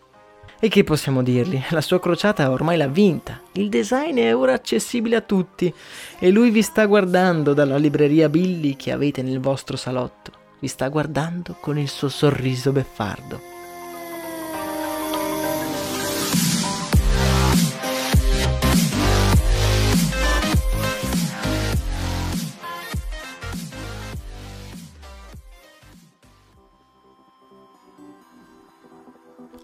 E 0.60 0.70
che 0.70 0.84
possiamo 0.84 1.22
dirgli? 1.22 1.62
La 1.70 1.82
sua 1.82 2.00
crociata 2.00 2.50
ormai 2.50 2.78
l'ha 2.78 2.88
vinta. 2.88 3.42
Il 3.54 3.70
design 3.70 4.18
è 4.18 4.36
ora 4.36 4.54
accessibile 4.54 5.18
a 5.18 5.22
tutti 5.22 5.72
e 6.18 6.30
lui 6.32 6.50
vi 6.50 6.62
sta 6.62 6.86
guardando 6.86 7.54
dalla 7.54 7.78
libreria 7.78 8.30
Billy 8.30 8.76
che 8.76 8.92
avete 8.92 9.22
nel 9.22 9.40
vostro 9.40 9.76
salotto. 9.76 10.32
Vi 10.60 10.68
sta 10.68 10.88
guardando 10.88 11.58
con 11.60 11.78
il 11.78 11.90
suo 11.90 12.08
sorriso 12.08 12.72
beffardo. 12.72 13.55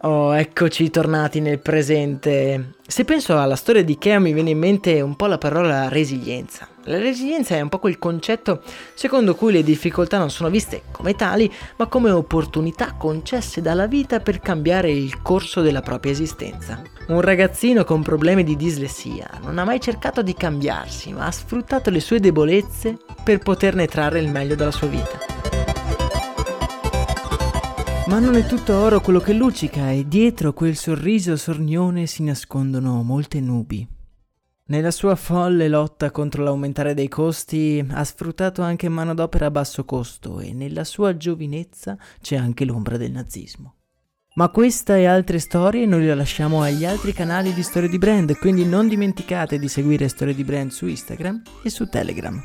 Oh, 0.04 0.36
eccoci 0.36 0.90
tornati 0.90 1.40
nel 1.42 1.60
presente. 1.60 2.74
Se 2.88 3.06
penso 3.06 3.38
alla 3.38 3.56
storia 3.56 3.84
di 3.84 3.92
Ikea 3.92 4.20
mi 4.20 4.34
viene 4.34 4.50
in 4.50 4.58
mente 4.58 5.00
un 5.00 5.16
po' 5.16 5.28
la 5.28 5.38
parola 5.38 5.90
resilienza. 5.90 6.68
La 6.86 6.98
resilienza 6.98 7.56
è 7.56 7.62
un 7.62 7.70
po' 7.70 7.78
quel 7.78 8.00
concetto 8.00 8.64
secondo 8.96 9.36
cui 9.36 9.52
le 9.52 9.62
difficoltà 9.62 10.18
non 10.18 10.32
sono 10.32 10.50
viste 10.50 10.82
come 10.92 11.14
tali, 11.14 11.52
ma 11.78 11.86
come 11.86 12.10
opportunità 12.10 12.94
concesse 12.94 13.62
dalla 13.62 13.86
vita 13.86 14.22
per 14.22 14.40
cambiare 14.40 14.90
il 14.90 15.22
corso 15.22 15.62
della 15.62 15.82
propria 15.82 16.14
esistenza. 16.14 16.82
Un 17.10 17.22
ragazzino 17.22 17.84
con 17.84 18.02
problemi 18.02 18.44
di 18.44 18.56
dislessia 18.56 19.30
non 19.44 19.60
ha 19.60 19.66
mai 19.66 19.80
cercato 19.80 20.24
di 20.24 20.34
cambiarsi, 20.34 21.14
ma 21.14 21.28
ha 21.28 21.32
sfruttato 21.32 21.92
le 21.92 22.00
sue 22.00 22.20
debolezze 22.20 22.98
per 23.24 23.38
poterne 23.38 23.86
trarre 23.86 24.20
il 24.20 24.32
meglio 24.32 24.56
dalla 24.56 24.72
sua 24.72 24.88
vita. 24.88 25.61
Ma 28.08 28.20
non 28.20 28.36
è 28.36 28.46
tutto 28.46 28.74
oro 28.76 29.00
quello 29.00 29.20
che 29.20 29.32
luccica 29.32 29.92
e 29.92 30.08
dietro 30.08 30.54
quel 30.54 30.76
sorriso 30.76 31.38
sornione 31.38 32.08
si 32.08 32.24
nascondono 32.24 33.04
molte 33.04 33.40
nubi. 33.40 33.88
Nella 34.66 34.92
sua 34.92 35.16
folle 35.16 35.70
lotta 35.70 36.12
contro 36.12 36.44
l'aumentare 36.44 36.94
dei 36.94 37.08
costi 37.08 37.86
ha 37.90 38.04
sfruttato 38.04 38.64
anche 38.64 38.90
manodopera 38.90 39.46
a 39.46 39.52
basso 39.52 39.86
costo 39.86 40.40
e 40.40 40.52
nella 40.52 40.84
sua 40.84 41.16
giovinezza 41.16 41.98
c'è 42.22 42.36
anche 42.36 42.66
l'ombra 42.66 42.98
del 42.98 43.12
nazismo. 43.12 43.76
Ma 44.36 44.50
questa 44.50 44.98
e 44.98 45.06
altre 45.06 45.40
storie 45.40 45.86
noi 45.86 46.06
le 46.06 46.16
lasciamo 46.16 46.62
agli 46.62 46.86
altri 46.86 47.14
canali 47.14 47.54
di 47.54 47.64
Storie 47.64 47.90
di 47.90 47.98
Brand, 47.98 48.38
quindi 48.38 48.66
non 48.66 48.88
dimenticate 48.88 49.60
di 49.60 49.68
seguire 49.68 50.08
Storie 50.08 50.34
di 50.34 50.44
Brand 50.44 50.72
su 50.72 50.88
Instagram 50.88 51.42
e 51.64 51.70
su 51.70 51.88
Telegram. 51.88 52.42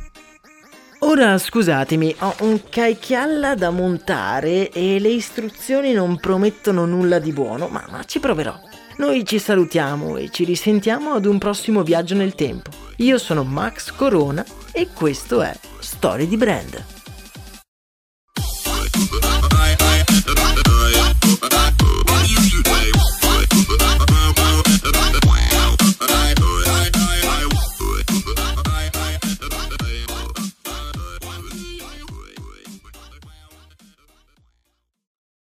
Ora 1.00 1.36
scusatemi, 1.36 2.16
ho 2.20 2.34
un 2.40 2.60
caichialla 2.70 3.54
da 3.54 3.70
montare 3.70 4.70
e 4.70 4.98
le 4.98 5.10
istruzioni 5.10 5.92
non 5.92 6.18
promettono 6.18 6.86
nulla 6.86 7.18
di 7.18 7.32
buono, 7.32 7.68
ma, 7.68 7.84
ma, 7.90 8.02
ci 8.04 8.18
proverò. 8.18 8.58
Noi 8.96 9.24
ci 9.26 9.38
salutiamo 9.38 10.16
e 10.16 10.30
ci 10.30 10.44
risentiamo 10.44 11.12
ad 11.12 11.26
un 11.26 11.36
prossimo 11.36 11.82
viaggio 11.82 12.14
nel 12.14 12.34
tempo. 12.34 12.70
Io 12.96 13.18
sono 13.18 13.44
Max 13.44 13.92
Corona 13.92 14.42
e 14.72 14.88
questo 14.94 15.42
è 15.42 15.54
Storie 15.80 16.26
di 16.26 16.36
Brand. 16.38 16.84